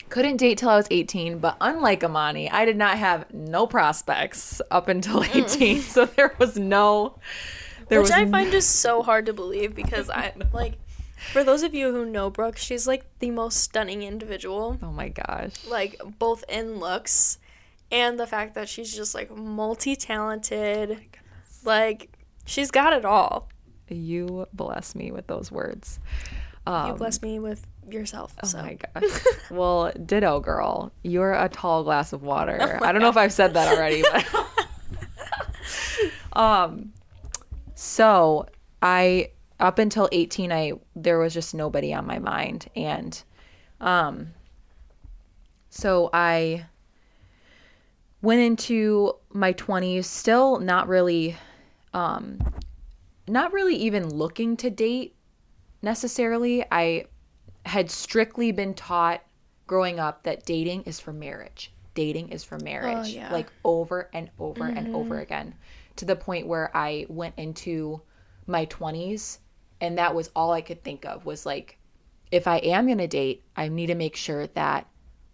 couldn't 0.08 0.36
date 0.36 0.58
till 0.58 0.68
I 0.68 0.76
was 0.76 0.86
18, 0.90 1.38
but 1.38 1.56
unlike 1.60 2.02
Imani, 2.02 2.50
I 2.50 2.64
did 2.64 2.76
not 2.76 2.96
have 2.98 3.32
no 3.32 3.66
prospects 3.66 4.60
up 4.70 4.88
until 4.88 5.24
18. 5.24 5.80
so 5.80 6.04
there 6.04 6.34
was 6.38 6.58
no 6.58 7.18
there 7.88 8.00
Which 8.00 8.10
was 8.10 8.18
I 8.18 8.26
find 8.26 8.50
just 8.50 8.76
so 8.76 9.02
hard 9.02 9.26
to 9.26 9.32
believe 9.32 9.74
because 9.74 10.10
I 10.10 10.32
like 10.52 10.74
for 11.32 11.42
those 11.44 11.62
of 11.62 11.74
you 11.74 11.92
who 11.92 12.04
know 12.04 12.30
Brooke, 12.30 12.56
she's 12.56 12.86
like 12.86 13.04
the 13.20 13.30
most 13.30 13.58
stunning 13.58 14.02
individual. 14.02 14.78
Oh 14.82 14.92
my 14.92 15.08
gosh. 15.08 15.52
Like 15.66 16.00
both 16.18 16.44
in 16.48 16.78
looks 16.78 17.38
and 17.90 18.18
the 18.18 18.26
fact 18.26 18.54
that 18.54 18.68
she's 18.68 18.94
just 18.94 19.14
like 19.14 19.34
multi-talented. 19.34 20.98
Like 21.64 22.10
she's 22.44 22.70
got 22.70 22.92
it 22.92 23.04
all. 23.04 23.48
You 23.88 24.46
bless 24.52 24.94
me 24.94 25.10
with 25.10 25.26
those 25.26 25.50
words. 25.50 26.00
You 26.66 26.72
Um, 26.72 26.96
bless 26.96 27.22
me 27.22 27.38
with 27.38 27.64
yourself. 27.92 28.34
Oh 28.42 28.46
so 28.46 28.58
my 28.58 28.78
gosh. 28.94 29.10
well, 29.50 29.92
ditto 30.04 30.40
girl. 30.40 30.92
You're 31.02 31.32
a 31.32 31.48
tall 31.48 31.84
glass 31.84 32.12
of 32.12 32.22
water. 32.22 32.78
Oh 32.82 32.86
I 32.86 32.92
don't 32.92 33.02
know 33.02 33.08
if 33.08 33.16
I've 33.16 33.32
said 33.32 33.54
that 33.54 33.76
already, 33.76 34.02
but 34.02 34.26
um 36.32 36.92
so 37.74 38.46
I 38.82 39.30
up 39.58 39.78
until 39.78 40.08
18 40.12 40.52
I 40.52 40.72
there 40.94 41.18
was 41.18 41.32
just 41.32 41.54
nobody 41.54 41.94
on 41.94 42.06
my 42.06 42.18
mind 42.18 42.68
and 42.76 43.22
um 43.80 44.28
so 45.70 46.10
I 46.12 46.66
went 48.22 48.40
into 48.40 49.14
my 49.32 49.52
20s 49.52 50.04
still 50.04 50.58
not 50.58 50.88
really 50.88 51.36
um 51.94 52.38
not 53.28 53.52
really 53.52 53.76
even 53.76 54.08
looking 54.08 54.56
to 54.58 54.70
date 54.70 55.16
necessarily. 55.82 56.64
I 56.70 57.06
had 57.66 57.90
strictly 57.90 58.52
been 58.52 58.74
taught 58.74 59.22
growing 59.66 59.98
up 59.98 60.22
that 60.22 60.46
dating 60.46 60.82
is 60.84 61.00
for 61.00 61.12
marriage. 61.12 61.72
Dating 61.94 62.28
is 62.28 62.44
for 62.44 62.58
marriage. 62.60 62.96
Oh, 62.98 63.08
yeah. 63.08 63.32
Like 63.32 63.52
over 63.64 64.08
and 64.12 64.30
over 64.38 64.64
and 64.64 64.94
over 64.94 65.14
mm-hmm. 65.14 65.22
again 65.22 65.54
to 65.96 66.04
the 66.04 66.16
point 66.16 66.46
where 66.46 66.74
I 66.76 67.06
went 67.08 67.34
into 67.36 68.00
my 68.46 68.66
20s 68.66 69.38
and 69.80 69.98
that 69.98 70.14
was 70.14 70.30
all 70.36 70.52
I 70.52 70.60
could 70.60 70.84
think 70.84 71.04
of 71.04 71.26
was 71.26 71.44
like 71.44 71.78
if 72.30 72.46
I 72.46 72.56
am 72.58 72.86
going 72.86 72.98
to 72.98 73.06
date, 73.06 73.44
I 73.56 73.68
need 73.68 73.86
to 73.86 73.94
make 73.94 74.16
sure 74.16 74.46
that 74.48 74.86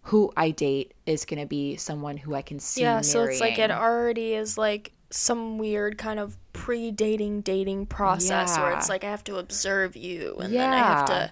who 0.03 0.31
I 0.35 0.51
date 0.51 0.93
is 1.05 1.25
going 1.25 1.39
to 1.39 1.45
be 1.45 1.75
someone 1.77 2.17
who 2.17 2.35
I 2.35 2.41
can 2.41 2.59
see 2.59 2.81
yeah, 2.81 3.01
so 3.01 3.23
it's 3.23 3.39
like 3.39 3.57
it 3.57 3.71
already 3.71 4.33
is 4.33 4.57
like 4.57 4.91
some 5.09 5.57
weird 5.57 5.97
kind 5.97 6.19
of 6.19 6.37
pre-dating 6.53 7.41
dating 7.41 7.85
process 7.85 8.57
where 8.57 8.73
it's 8.73 8.89
like 8.89 9.03
I 9.03 9.09
have 9.09 9.23
to 9.25 9.37
observe 9.37 9.95
you 9.95 10.37
and 10.39 10.53
then 10.53 10.73
I 10.73 10.77
have 10.77 11.05
to 11.05 11.31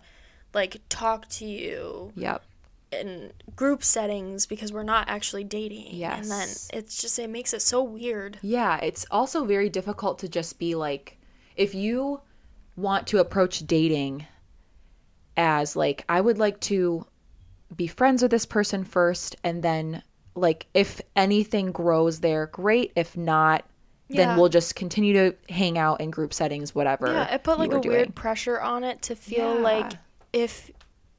like 0.54 0.88
talk 1.02 1.28
to 1.30 1.46
you 1.46 2.12
Yep. 2.16 2.44
in 2.92 3.32
group 3.56 3.84
settings 3.84 4.46
because 4.46 4.72
we're 4.72 4.84
not 4.84 5.10
actually 5.10 5.44
dating. 5.44 5.88
And 6.04 6.26
then 6.26 6.48
Yes. 6.48 6.70
it's 6.74 7.02
just 7.02 7.18
it 7.20 7.30
makes 7.30 7.54
it 7.54 7.62
so 7.62 7.82
weird. 7.82 8.38
Yeah, 8.42 8.78
it's 8.78 9.06
also 9.10 9.46
very 9.46 9.70
difficult 9.70 10.20
to 10.20 10.30
just 10.30 10.60
be 10.60 10.76
like, 10.76 11.18
if 11.56 11.74
you 11.74 12.22
want 12.76 13.08
to 13.08 13.20
approach 13.20 13.66
dating 13.66 14.26
as 15.38 15.76
like, 15.76 16.04
I 16.10 16.20
would 16.22 16.38
like 16.38 16.60
to 16.62 17.06
be 17.76 17.88
friends 17.88 18.22
with 18.22 18.32
this 18.32 18.46
person 18.46 18.84
first, 18.84 19.38
and 19.46 19.64
then, 19.64 20.04
like, 20.36 20.68
if 20.74 21.00
anything 21.16 21.72
grows 21.72 22.20
there, 22.20 22.48
great. 22.48 22.92
If 22.98 23.16
not, 23.16 23.64
Yeah. 24.10 24.26
then 24.28 24.38
we'll 24.38 24.50
just 24.50 24.76
continue 24.76 25.14
to 25.14 25.36
hang 25.54 25.78
out 25.78 26.02
in 26.02 26.12
group 26.12 26.34
settings, 26.34 26.76
whatever. 26.76 27.08
Yeah, 27.08 27.34
it 27.34 27.44
put 27.44 27.58
like 27.60 27.72
a 27.74 27.80
doing. 27.80 27.96
weird 27.96 28.16
pressure 28.16 28.60
on 28.60 28.84
it 28.84 29.02
to 29.04 29.16
feel 29.16 29.56
like 29.58 29.94
if 30.34 30.70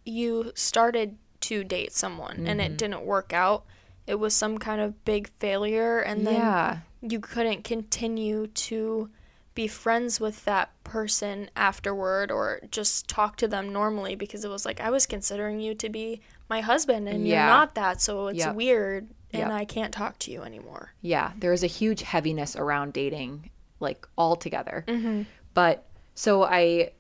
you 0.05 0.53
started 0.55 1.17
to 1.43 1.65
date 1.65 1.93
someone 1.93 2.47
and 2.47 2.61
Mm-hmm. 2.61 2.73
it 2.73 2.77
didn't 2.77 3.03
work 3.05 3.33
out, 3.33 3.65
it 4.07 4.17
was 4.17 4.35
some 4.35 4.59
kind 4.59 4.81
of 4.81 5.05
big 5.05 5.29
failure 5.39 6.01
and 6.01 6.27
then 6.27 6.35
Yeah. 6.35 6.79
you 7.01 7.21
couldn't 7.21 7.65
continue 7.65 8.47
to 8.49 9.11
be 9.55 9.67
friends 9.69 10.19
with 10.19 10.45
that 10.45 10.71
person 10.83 11.51
afterward 11.55 12.31
or 12.31 12.61
just 12.71 13.07
talk 13.09 13.37
to 13.37 13.47
them 13.49 13.73
normally 13.73 14.15
because 14.17 14.45
it 14.45 14.49
was 14.49 14.65
like 14.65 14.81
I 14.81 14.89
was 14.91 15.05
considering 15.07 15.61
you 15.61 15.75
to 15.75 15.89
be 15.91 16.21
my 16.49 16.61
husband 16.63 17.09
and 17.09 17.27
Yeah. 17.27 17.45
you're 17.47 17.55
not 17.55 17.75
that 17.75 18.01
so 18.01 18.29
it's 18.29 18.39
Yep. 18.39 18.55
weird 18.55 19.09
and 19.33 19.41
Yep. 19.41 19.51
I 19.51 19.65
can't 19.67 19.93
talk 19.93 20.19
to 20.21 20.31
you 20.31 20.43
anymore. 20.43 20.93
yeah 21.03 21.33
there 21.39 21.53
is 21.53 21.63
a 21.63 21.67
huge 21.69 22.03
heaviness 22.03 22.57
around 22.57 22.93
dating 22.95 23.51
like 23.79 24.07
altogether 24.17 24.85
Mm-hmm. 24.89 25.23
but 25.55 25.87
so 26.15 26.45
i 26.45 26.91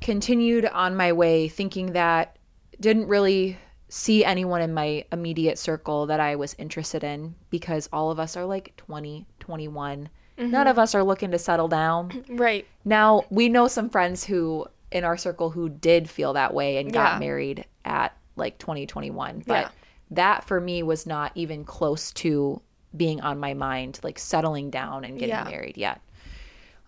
continued 0.00 0.66
on 0.66 0.96
my 0.96 1.12
way 1.12 1.48
thinking 1.48 1.92
that 1.92 2.33
didn't 2.80 3.06
really 3.06 3.56
see 3.88 4.24
anyone 4.24 4.60
in 4.60 4.72
my 4.74 5.04
immediate 5.12 5.58
circle 5.58 6.06
that 6.06 6.18
i 6.20 6.34
was 6.36 6.54
interested 6.58 7.04
in 7.04 7.34
because 7.50 7.88
all 7.92 8.10
of 8.10 8.18
us 8.18 8.36
are 8.36 8.44
like 8.44 8.74
20 8.76 9.26
21 9.40 10.08
none 10.38 10.66
of 10.66 10.78
us 10.78 10.94
are 10.94 11.04
looking 11.04 11.30
to 11.30 11.38
settle 11.38 11.68
down 11.68 12.24
Right. 12.28 12.66
now 12.84 13.24
we 13.30 13.48
know 13.48 13.68
some 13.68 13.88
friends 13.90 14.24
who 14.24 14.66
in 14.90 15.04
our 15.04 15.16
circle 15.16 15.50
who 15.50 15.68
did 15.68 16.08
feel 16.10 16.32
that 16.32 16.54
way 16.54 16.78
and 16.78 16.92
got 16.92 17.20
married 17.20 17.64
at 17.84 18.16
like 18.36 18.58
2021 18.58 19.44
but 19.46 19.54
Yeah. 19.54 19.68
that 20.12 20.44
for 20.44 20.60
me 20.60 20.82
was 20.82 21.06
not 21.06 21.30
even 21.34 21.64
close 21.64 22.10
to 22.14 22.60
being 22.96 23.20
on 23.20 23.38
my 23.38 23.54
mind 23.54 24.00
like 24.02 24.18
settling 24.18 24.70
down 24.70 25.04
and 25.04 25.14
getting 25.18 25.34
Yeah. 25.34 25.44
married 25.44 25.76
yet 25.76 26.00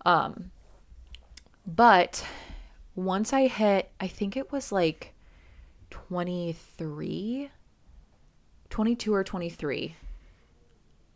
um 0.05 0.51
but 1.65 2.25
once 2.95 3.33
i 3.33 3.47
hit 3.47 3.91
i 3.99 4.07
think 4.07 4.35
it 4.37 4.51
was 4.51 4.71
like 4.71 5.13
23 6.07 7.49
22 8.69 9.13
or 9.13 9.23
23 9.23 9.95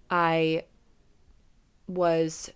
i 0.10 0.63
was 1.88 2.52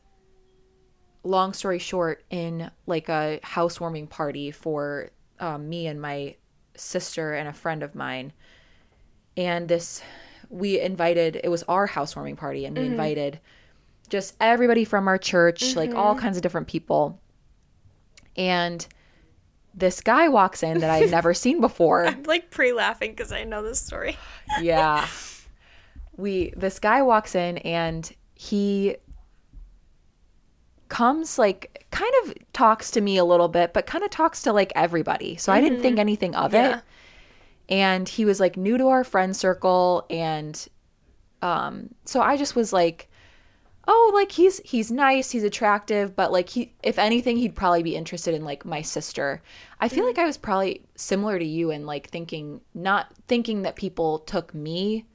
long 1.25 1.53
story 1.53 1.79
short 1.79 2.23
in 2.29 2.69
like 2.85 3.09
a 3.09 3.39
housewarming 3.43 4.07
party 4.07 4.51
for 4.51 5.09
um, 5.39 5.67
me 5.67 5.87
and 5.87 6.01
my 6.01 6.35
sister 6.75 7.33
and 7.33 7.47
a 7.49 7.53
friend 7.53 7.83
of 7.83 7.95
mine. 7.95 8.31
And 9.35 9.67
this 9.67 10.01
we 10.49 10.79
invited 10.79 11.41
it 11.43 11.49
was 11.49 11.63
our 11.63 11.87
housewarming 11.87 12.35
party 12.35 12.65
and 12.65 12.77
we 12.77 12.85
invited 12.85 13.39
just 14.09 14.35
everybody 14.39 14.85
from 14.85 15.07
our 15.07 15.17
church 15.17 15.75
like 15.75 15.95
all 15.95 16.15
kinds 16.15 16.37
of 16.37 16.43
different 16.43 16.67
people. 16.67 17.19
And 18.37 18.85
this 19.77 19.99
guy 20.01 20.29
walks 20.29 20.63
in 20.63 20.79
that 20.79 20.89
i'd 20.89 21.11
never 21.11 21.33
seen 21.33 21.59
before. 21.59 22.05
I'm 22.07 22.23
like 22.23 22.49
pre-laughing 22.49 23.11
because 23.11 23.31
I 23.31 23.43
know 23.43 23.61
this 23.61 23.79
story. 23.79 24.17
yeah. 24.61 25.05
We 26.17 26.53
this 26.55 26.79
guy 26.79 27.01
walks 27.01 27.35
in 27.35 27.57
and 27.59 28.09
he 28.35 28.95
comes 30.87 31.37
like 31.39 31.85
kind 31.91 32.13
of 32.23 32.33
talks 32.53 32.91
to 32.91 33.01
me 33.01 33.17
a 33.17 33.25
little 33.25 33.47
bit 33.47 33.73
but 33.73 33.85
kind 33.85 34.03
of 34.03 34.09
talks 34.11 34.41
to 34.43 34.53
like 34.53 34.71
everybody. 34.75 35.35
So 35.35 35.51
i 35.51 35.59
didn't 35.61 35.81
think 35.81 35.99
anything 35.99 36.35
of 36.35 36.53
Yeah. 36.53 36.77
it 36.77 36.83
and 37.67 38.07
he 38.07 38.23
was 38.25 38.39
like 38.39 38.57
new 38.57 38.77
to 38.77 38.87
our 38.89 39.03
friend 39.03 39.35
circle 39.35 40.05
and 40.09 40.67
um 41.41 41.89
so 42.05 42.21
i 42.21 42.37
just 42.37 42.55
was 42.55 42.71
like 42.71 43.09
oh 43.87 44.11
like 44.13 44.31
he's 44.31 44.59
he's 44.59 44.91
nice 44.91 45.31
he's 45.31 45.43
attractive 45.43 46.15
but 46.15 46.31
like 46.31 46.49
he 46.49 46.73
if 46.83 46.97
anything 46.97 47.37
he'd 47.37 47.55
probably 47.55 47.83
be 47.83 47.95
interested 47.95 48.33
in 48.33 48.43
like 48.43 48.65
my 48.65 48.81
sister 48.81 49.41
i 49.79 49.87
feel 49.87 49.99
mm-hmm. 49.99 50.07
like 50.07 50.17
i 50.17 50.25
was 50.25 50.37
probably 50.37 50.81
similar 50.95 51.37
to 51.37 51.45
you 51.45 51.71
in 51.71 51.85
like 51.85 52.09
thinking 52.09 52.61
not 52.73 53.07
thinking 53.27 53.61
that 53.63 53.75
people 53.75 54.19
took 54.19 54.53
me 54.53 55.05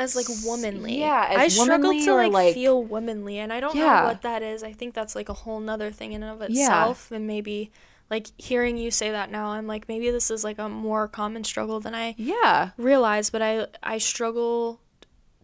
as 0.00 0.16
like 0.16 0.26
womanly. 0.44 0.98
yeah, 0.98 1.26
as 1.30 1.38
I 1.38 1.48
struggle 1.48 1.92
to 1.92 2.14
like, 2.14 2.32
like- 2.32 2.54
feel 2.54 2.82
womanly, 2.82 3.38
and 3.38 3.52
I 3.52 3.60
don't 3.60 3.76
Yeah. 3.76 4.00
know 4.00 4.04
what 4.06 4.22
that 4.22 4.42
is. 4.42 4.62
I 4.62 4.72
think 4.72 4.94
that's 4.94 5.14
like 5.14 5.28
a 5.28 5.34
whole 5.34 5.60
nother 5.60 5.90
thing 5.90 6.12
in 6.12 6.22
and 6.22 6.42
of 6.42 6.50
Yeah. 6.50 6.62
itself, 6.64 7.12
and 7.12 7.26
maybe 7.26 7.70
like 8.08 8.26
hearing 8.38 8.76
you 8.76 8.90
say 8.90 9.10
that 9.10 9.30
now, 9.30 9.48
I'm 9.48 9.66
like 9.66 9.88
maybe 9.88 10.10
this 10.10 10.30
is 10.30 10.42
like 10.42 10.58
a 10.58 10.68
more 10.68 11.06
common 11.06 11.44
struggle 11.44 11.80
than 11.80 11.94
I 11.94 12.14
Yeah. 12.16 12.70
realize, 12.76 13.30
but 13.30 13.42
I 13.42 13.66
I 13.82 13.98
struggle 13.98 14.80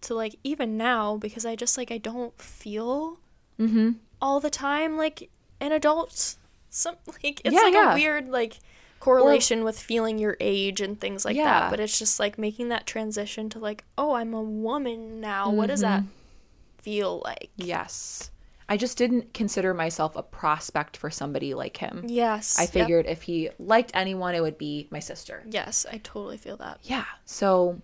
to 0.06 0.14
like 0.14 0.36
even 0.44 0.76
now 0.76 1.16
because 1.16 1.44
I 1.46 1.54
just 1.56 1.76
like 1.78 1.90
I 1.90 1.98
don't 1.98 2.36
feel 2.40 3.18
Mm-hmm. 3.58 3.92
all 4.20 4.38
the 4.40 4.50
time 4.50 4.96
like 4.98 5.30
an 5.60 5.72
adult. 5.72 6.36
Some 6.70 6.96
like 7.22 7.40
it's 7.44 7.54
Yeah, 7.54 7.60
like 7.60 7.74
yeah. 7.74 7.92
a 7.92 7.94
weird 7.94 8.28
like 8.28 8.58
correlation 9.00 9.64
with 9.64 9.78
feeling 9.78 10.18
your 10.18 10.36
age 10.40 10.80
and 10.80 11.00
things 11.00 11.24
like 11.24 11.36
Yeah. 11.36 11.44
that. 11.60 11.70
But 11.70 11.80
it's 11.80 11.98
just 11.98 12.18
like 12.20 12.38
making 12.38 12.68
that 12.68 12.86
transition 12.86 13.48
to 13.50 13.58
like, 13.58 13.84
oh, 13.96 14.12
I'm 14.14 14.34
a 14.34 14.42
woman 14.42 15.20
now. 15.20 15.50
What 15.50 15.68
does 15.68 15.80
that 15.80 16.00
Mm-hmm. 16.00 16.82
feel 16.82 17.22
like? 17.24 17.50
Yes. 17.56 18.30
I 18.68 18.76
just 18.76 18.98
didn't 18.98 19.32
consider 19.32 19.72
myself 19.74 20.16
a 20.16 20.22
prospect 20.24 20.96
for 20.96 21.08
somebody 21.08 21.54
like 21.54 21.76
him. 21.76 22.04
Yes. 22.08 22.58
I 22.58 22.62
Yep. 22.62 22.70
figured 22.72 23.06
if 23.06 23.22
he 23.22 23.48
liked 23.58 23.92
anyone, 23.94 24.34
it 24.34 24.42
would 24.42 24.58
be 24.58 24.88
my 24.90 24.98
sister. 24.98 25.44
Yes, 25.48 25.86
I 25.90 25.98
totally 25.98 26.36
feel 26.36 26.56
that. 26.58 26.80
Yeah. 26.82 27.04
So 27.24 27.80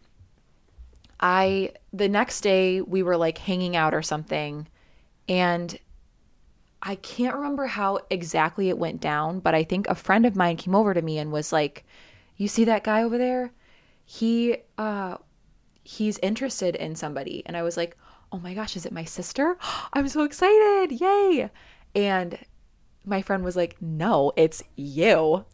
I 1.22 1.70
the 1.92 2.08
next 2.08 2.40
day 2.40 2.80
we 2.80 3.02
were 3.02 3.16
like 3.16 3.38
hanging 3.38 3.76
out 3.76 3.94
or 3.94 4.02
something 4.02 4.66
and 5.28 5.78
I 6.82 6.96
can't 6.96 7.36
remember 7.36 7.66
how 7.66 8.00
exactly 8.10 8.68
it 8.68 8.76
went 8.76 9.00
down, 9.00 9.38
but 9.38 9.54
I 9.54 9.62
think 9.62 9.86
a 9.86 9.94
friend 9.94 10.26
of 10.26 10.34
mine 10.34 10.56
came 10.56 10.74
over 10.74 10.92
to 10.92 11.00
me 11.00 11.18
and 11.18 11.30
was 11.30 11.52
like, 11.52 11.84
"You 12.36 12.48
see 12.48 12.64
that 12.64 12.82
guy 12.82 13.04
over 13.04 13.16
there? 13.18 13.52
He 14.04 14.56
uh 14.76 15.18
he's 15.84 16.18
interested 16.18 16.74
in 16.74 16.96
somebody." 16.96 17.44
And 17.46 17.56
I 17.56 17.62
was 17.62 17.76
like, 17.76 17.96
"Oh 18.32 18.38
my 18.40 18.52
gosh, 18.52 18.76
is 18.76 18.84
it 18.84 18.92
my 18.92 19.04
sister? 19.04 19.56
I'm 19.92 20.08
so 20.08 20.24
excited. 20.24 21.00
Yay." 21.00 21.50
And 21.94 22.36
my 23.04 23.22
friend 23.22 23.44
was 23.44 23.54
like, 23.54 23.80
"No, 23.80 24.32
it's 24.36 24.64
you." 24.74 25.44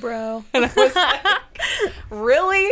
Bro. 0.00 0.44
And 0.54 0.64
I 0.64 0.72
was 0.76 0.94
like, 0.94 1.26
really? 2.10 2.70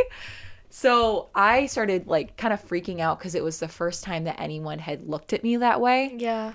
So 0.78 1.28
I 1.34 1.66
started 1.66 2.06
like 2.06 2.36
kind 2.36 2.54
of 2.54 2.64
freaking 2.64 3.00
out 3.00 3.18
because 3.18 3.34
it 3.34 3.42
was 3.42 3.58
the 3.58 3.66
first 3.66 4.04
time 4.04 4.22
that 4.24 4.40
anyone 4.40 4.78
had 4.78 5.08
looked 5.08 5.32
at 5.32 5.42
me 5.42 5.56
that 5.56 5.80
way 5.80 6.14
yeah. 6.16 6.52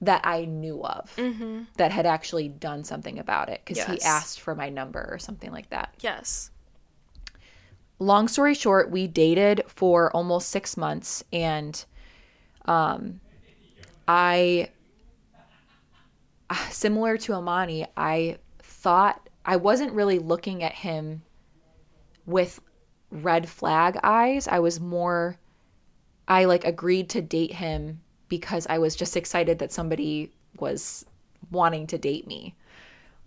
that 0.00 0.20
I 0.22 0.44
knew 0.44 0.84
of 0.84 1.12
Mm-hmm. 1.16 1.62
that 1.76 1.90
had 1.90 2.06
actually 2.06 2.48
done 2.48 2.84
something 2.84 3.18
about 3.18 3.48
it 3.48 3.62
because 3.64 3.82
he 3.82 4.00
asked 4.02 4.38
for 4.38 4.54
my 4.54 4.68
number 4.68 5.04
or 5.10 5.18
something 5.18 5.50
like 5.50 5.70
that. 5.70 5.92
Yes. 5.98 6.52
Long 7.98 8.28
story 8.28 8.54
short, 8.54 8.92
we 8.92 9.08
dated 9.08 9.64
for 9.66 10.14
almost 10.14 10.50
six 10.50 10.76
months 10.76 11.24
and 11.32 11.84
um, 12.66 13.18
I, 14.06 14.68
similar 16.70 17.18
to 17.18 17.36
Imani, 17.36 17.88
I 17.96 18.38
thought 18.60 19.28
I 19.44 19.56
wasn't 19.56 19.94
really 19.94 20.20
looking 20.20 20.62
at 20.62 20.74
him 20.74 21.22
with 22.24 22.60
red 23.14 23.48
flag 23.48 23.98
eyes. 24.02 24.48
I 24.48 24.58
was 24.58 24.80
more, 24.80 25.36
I 26.28 26.44
like 26.44 26.64
agreed 26.64 27.08
to 27.10 27.22
date 27.22 27.52
him 27.52 28.00
because 28.28 28.66
I 28.68 28.78
was 28.78 28.96
just 28.96 29.16
excited 29.16 29.58
that 29.60 29.72
somebody 29.72 30.32
was 30.58 31.04
wanting 31.50 31.86
to 31.88 31.98
date 31.98 32.26
me. 32.26 32.54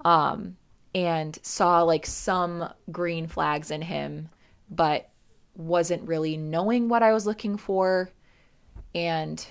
Um, 0.06 0.58
and 0.96 1.38
saw 1.44 1.82
like 1.84 2.06
some 2.06 2.72
green 2.92 3.28
flags 3.28 3.72
in 3.72 3.82
him, 3.82 4.30
but 4.70 5.10
wasn't 5.56 6.08
really 6.08 6.38
knowing 6.38 6.90
what 6.90 7.04
I 7.04 7.14
was 7.14 7.26
looking 7.26 7.58
for. 7.58 8.10
And 8.96 9.46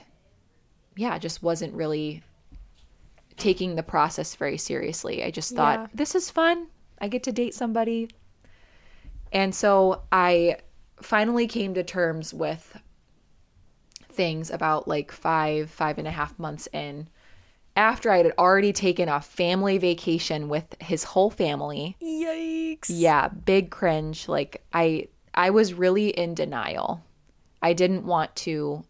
yeah, 0.96 1.18
just 1.18 1.42
wasn't 1.42 1.74
really 1.74 2.22
taking 3.36 3.76
the 3.76 3.82
process 3.82 4.34
very 4.34 4.56
seriously. 4.56 5.22
I 5.22 5.30
just 5.30 5.54
thought, 5.54 5.80
Yeah. 5.80 5.86
this 5.94 6.14
is 6.14 6.30
fun. 6.30 6.68
I 7.00 7.08
get 7.08 7.22
to 7.24 7.32
date 7.32 7.54
somebody. 7.54 8.08
And 9.32 9.54
so 9.54 10.02
I 10.12 10.58
finally 11.00 11.46
came 11.46 11.74
to 11.74 11.82
terms 11.82 12.32
with 12.32 12.78
things 14.08 14.50
about 14.50 14.88
like 14.88 15.12
five, 15.12 15.70
five 15.70 15.98
and 15.98 16.08
a 16.08 16.10
half 16.10 16.38
months 16.38 16.68
in 16.72 17.08
after 17.76 18.10
I 18.10 18.18
had 18.18 18.32
already 18.38 18.72
taken 18.72 19.08
a 19.08 19.20
family 19.20 19.76
vacation 19.76 20.48
with 20.48 20.64
his 20.80 21.04
whole 21.04 21.30
family. 21.30 21.96
Yikes. 22.02 22.86
Yeah, 22.88 23.28
big 23.28 23.70
cringe. 23.70 24.28
Like 24.28 24.64
I 24.72 25.08
I 25.34 25.50
was 25.50 25.74
really 25.74 26.08
in 26.08 26.34
denial. 26.34 27.02
I 27.62 27.74
didn't 27.74 28.06
want 28.06 28.34
to 28.36 28.84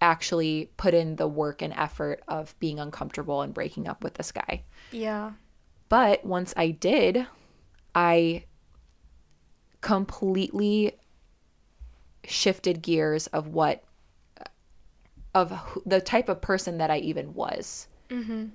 actually 0.00 0.70
put 0.76 0.94
in 0.94 1.16
the 1.16 1.28
work 1.28 1.60
and 1.60 1.74
effort 1.74 2.22
of 2.28 2.58
being 2.58 2.78
uncomfortable 2.78 3.42
and 3.42 3.52
breaking 3.52 3.88
up 3.88 4.02
with 4.02 4.14
this 4.14 4.32
guy. 4.32 4.62
Yeah. 4.92 5.32
But 5.88 6.24
once 6.24 6.54
I 6.56 6.70
did, 6.70 7.26
I 7.94 8.44
completely 9.80 10.92
shifted 12.24 12.82
gears 12.82 13.26
of 13.28 13.48
what 13.48 13.82
of 15.34 15.80
the 15.86 16.00
type 16.00 16.28
of 16.28 16.40
person 16.40 16.78
that 16.78 16.90
I 16.90 16.98
even 16.98 17.34
was. 17.34 17.86
Mm-hmm. 18.08 18.46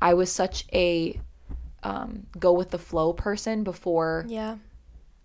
I 0.00 0.14
was 0.14 0.32
such 0.32 0.64
a 0.72 1.20
um, 1.82 2.26
go 2.38 2.52
with 2.52 2.70
the 2.70 2.78
flow 2.78 3.12
person 3.12 3.62
before 3.62 4.24
Yeah. 4.28 4.56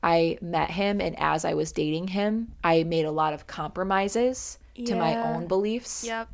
I 0.03 0.37
met 0.41 0.71
him, 0.71 1.01
and 1.01 1.17
as 1.19 1.43
I 1.45 1.53
was 1.53 1.71
dating 1.71 2.09
him, 2.09 2.53
I 2.63 2.83
made 2.83 3.05
a 3.05 3.11
lot 3.11 3.33
of 3.33 3.47
compromises 3.47 4.59
to 4.85 4.95
my 4.95 5.17
own 5.17 5.47
beliefs. 5.47 6.05
Yep. 6.05 6.29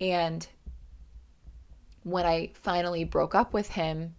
And 0.00 0.46
when 2.02 2.26
I 2.26 2.50
finally 2.54 3.04
broke 3.04 3.34
up 3.34 3.54
with 3.54 3.68
him, 3.70 4.14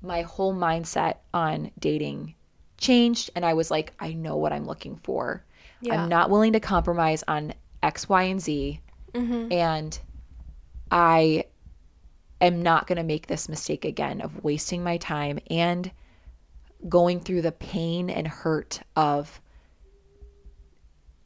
my 0.00 0.22
whole 0.22 0.54
mindset 0.54 1.16
on 1.34 1.72
dating 1.78 2.34
changed. 2.78 3.30
And 3.34 3.44
I 3.44 3.54
was 3.54 3.70
like, 3.70 3.92
I 4.00 4.14
know 4.14 4.36
what 4.36 4.52
I'm 4.52 4.66
looking 4.66 4.96
for. 4.96 5.44
Yeah. 5.80 6.02
I'm 6.02 6.08
not 6.08 6.30
willing 6.30 6.54
to 6.54 6.60
compromise 6.60 7.22
on 7.28 7.52
X, 7.82 8.08
Y, 8.08 8.22
and 8.22 8.40
Z. 8.40 8.80
Mm-hmm. 9.12 9.52
And 9.52 9.98
I 10.90 11.44
am 12.40 12.62
not 12.62 12.86
going 12.86 12.96
to 12.96 13.02
make 13.02 13.26
this 13.26 13.48
mistake 13.48 13.84
again 13.84 14.20
of 14.20 14.42
wasting 14.44 14.82
my 14.82 14.96
time 14.96 15.38
and 15.50 15.90
going 16.88 17.20
through 17.20 17.42
the 17.42 17.52
pain 17.52 18.08
and 18.10 18.26
hurt 18.26 18.80
of 18.96 19.40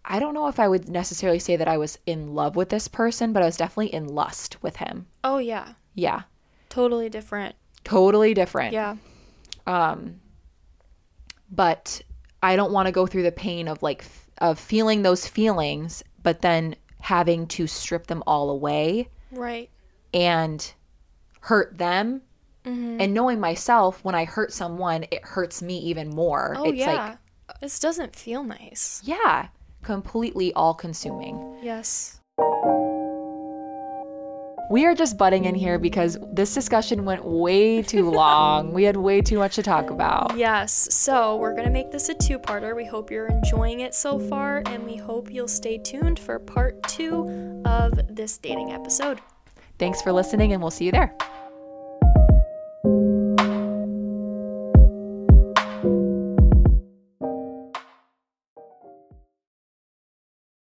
I 0.05 0.19
don't 0.19 0.35
know 0.35 0.49
if 0.49 0.59
I 0.59 0.67
would 0.67 0.89
necessarily 0.89 1.39
say 1.39 1.57
that 1.57 1.69
I 1.69 1.77
was 1.77 1.99
in 2.07 2.35
love 2.35 2.57
with 2.57 2.71
this 2.71 2.89
person, 2.89 3.33
but 3.33 3.43
I 3.43 3.47
was 3.47 3.57
definitely 3.57 3.95
in 3.95 4.09
lust 4.09 4.61
with 4.63 4.77
him. 4.77 5.07
Oh 5.23 5.39
yeah. 5.39 5.75
Yeah. 5.95 6.23
Totally 6.71 7.09
different. 7.09 7.55
Totally 7.85 8.35
different. 8.35 8.73
Yeah. 8.73 8.97
Um 9.67 10.21
but 11.53 12.01
I 12.43 12.57
don't 12.57 12.73
want 12.73 12.87
to 12.87 12.93
go 12.93 13.07
through 13.07 13.23
the 13.23 13.31
pain 13.33 13.69
of 13.69 13.83
like 13.83 14.01
f- 14.01 14.31
of 14.39 14.59
feeling 14.59 15.03
those 15.03 15.27
feelings 15.29 16.03
but 16.23 16.41
then 16.41 16.75
having 17.01 17.47
to 17.49 17.67
strip 17.67 18.07
them 18.09 18.23
all 18.27 18.51
away 18.51 19.09
Right. 19.31 19.71
and 20.13 20.73
hurt 21.41 21.79
them 21.79 22.23
Mm-hmm. 22.65 23.01
and 23.01 23.13
knowing 23.13 23.41
myself 23.41 24.05
when 24.05 24.15
I 24.15 24.25
hurt 24.25 24.53
someone 24.53 25.05
it 25.11 25.25
hurts 25.25 25.63
me 25.63 25.79
even 25.79 26.11
more. 26.11 26.55
Oh 26.57 26.65
it's 26.67 26.79
yeah. 26.79 27.17
like 27.49 27.61
this 27.61 27.81
doesn't 27.81 28.15
feel 28.15 28.45
nice. 28.45 29.03
yeah, 29.05 29.49
completely 29.83 30.53
all 30.55 30.73
consuming. 30.73 31.59
Yes. 31.61 32.21
We 34.71 34.87
are 34.87 34.95
just 34.95 35.19
butting 35.19 35.45
in 35.45 35.55
here 35.55 35.79
because 35.79 36.19
this 36.33 36.55
discussion 36.55 37.05
went 37.05 37.25
way 37.25 37.83
too 37.83 38.11
long. 38.11 38.73
we 38.73 38.85
had 38.85 38.97
way 38.97 39.21
too 39.21 39.39
much 39.39 39.57
to 39.57 39.63
talk 39.63 39.91
about. 39.91 40.37
Yes. 40.37 40.89
So 40.95 41.37
we're 41.37 41.55
gonna 41.55 41.71
make 41.71 41.91
this 41.91 42.09
a 42.09 42.15
two-parter. 42.15 42.75
We 42.75 42.85
hope 42.85 43.11
you're 43.11 43.29
enjoying 43.29 43.81
it 43.81 43.95
so 43.95 44.19
far, 44.19 44.63
and 44.67 44.85
we 44.85 44.97
hope 44.97 45.31
you'll 45.31 45.49
stay 45.49 45.79
tuned 45.79 46.19
for 46.19 46.39
part 46.39 46.83
two 46.85 47.63
of 47.65 48.01
this 48.09 48.39
dating 48.39 48.73
episode. 48.73 49.21
Thanks 49.79 50.01
for 50.01 50.13
listening, 50.13 50.53
and 50.53 50.63
we'll 50.63 50.71
see 50.71 50.87
you 50.87 50.93
there. 50.93 51.15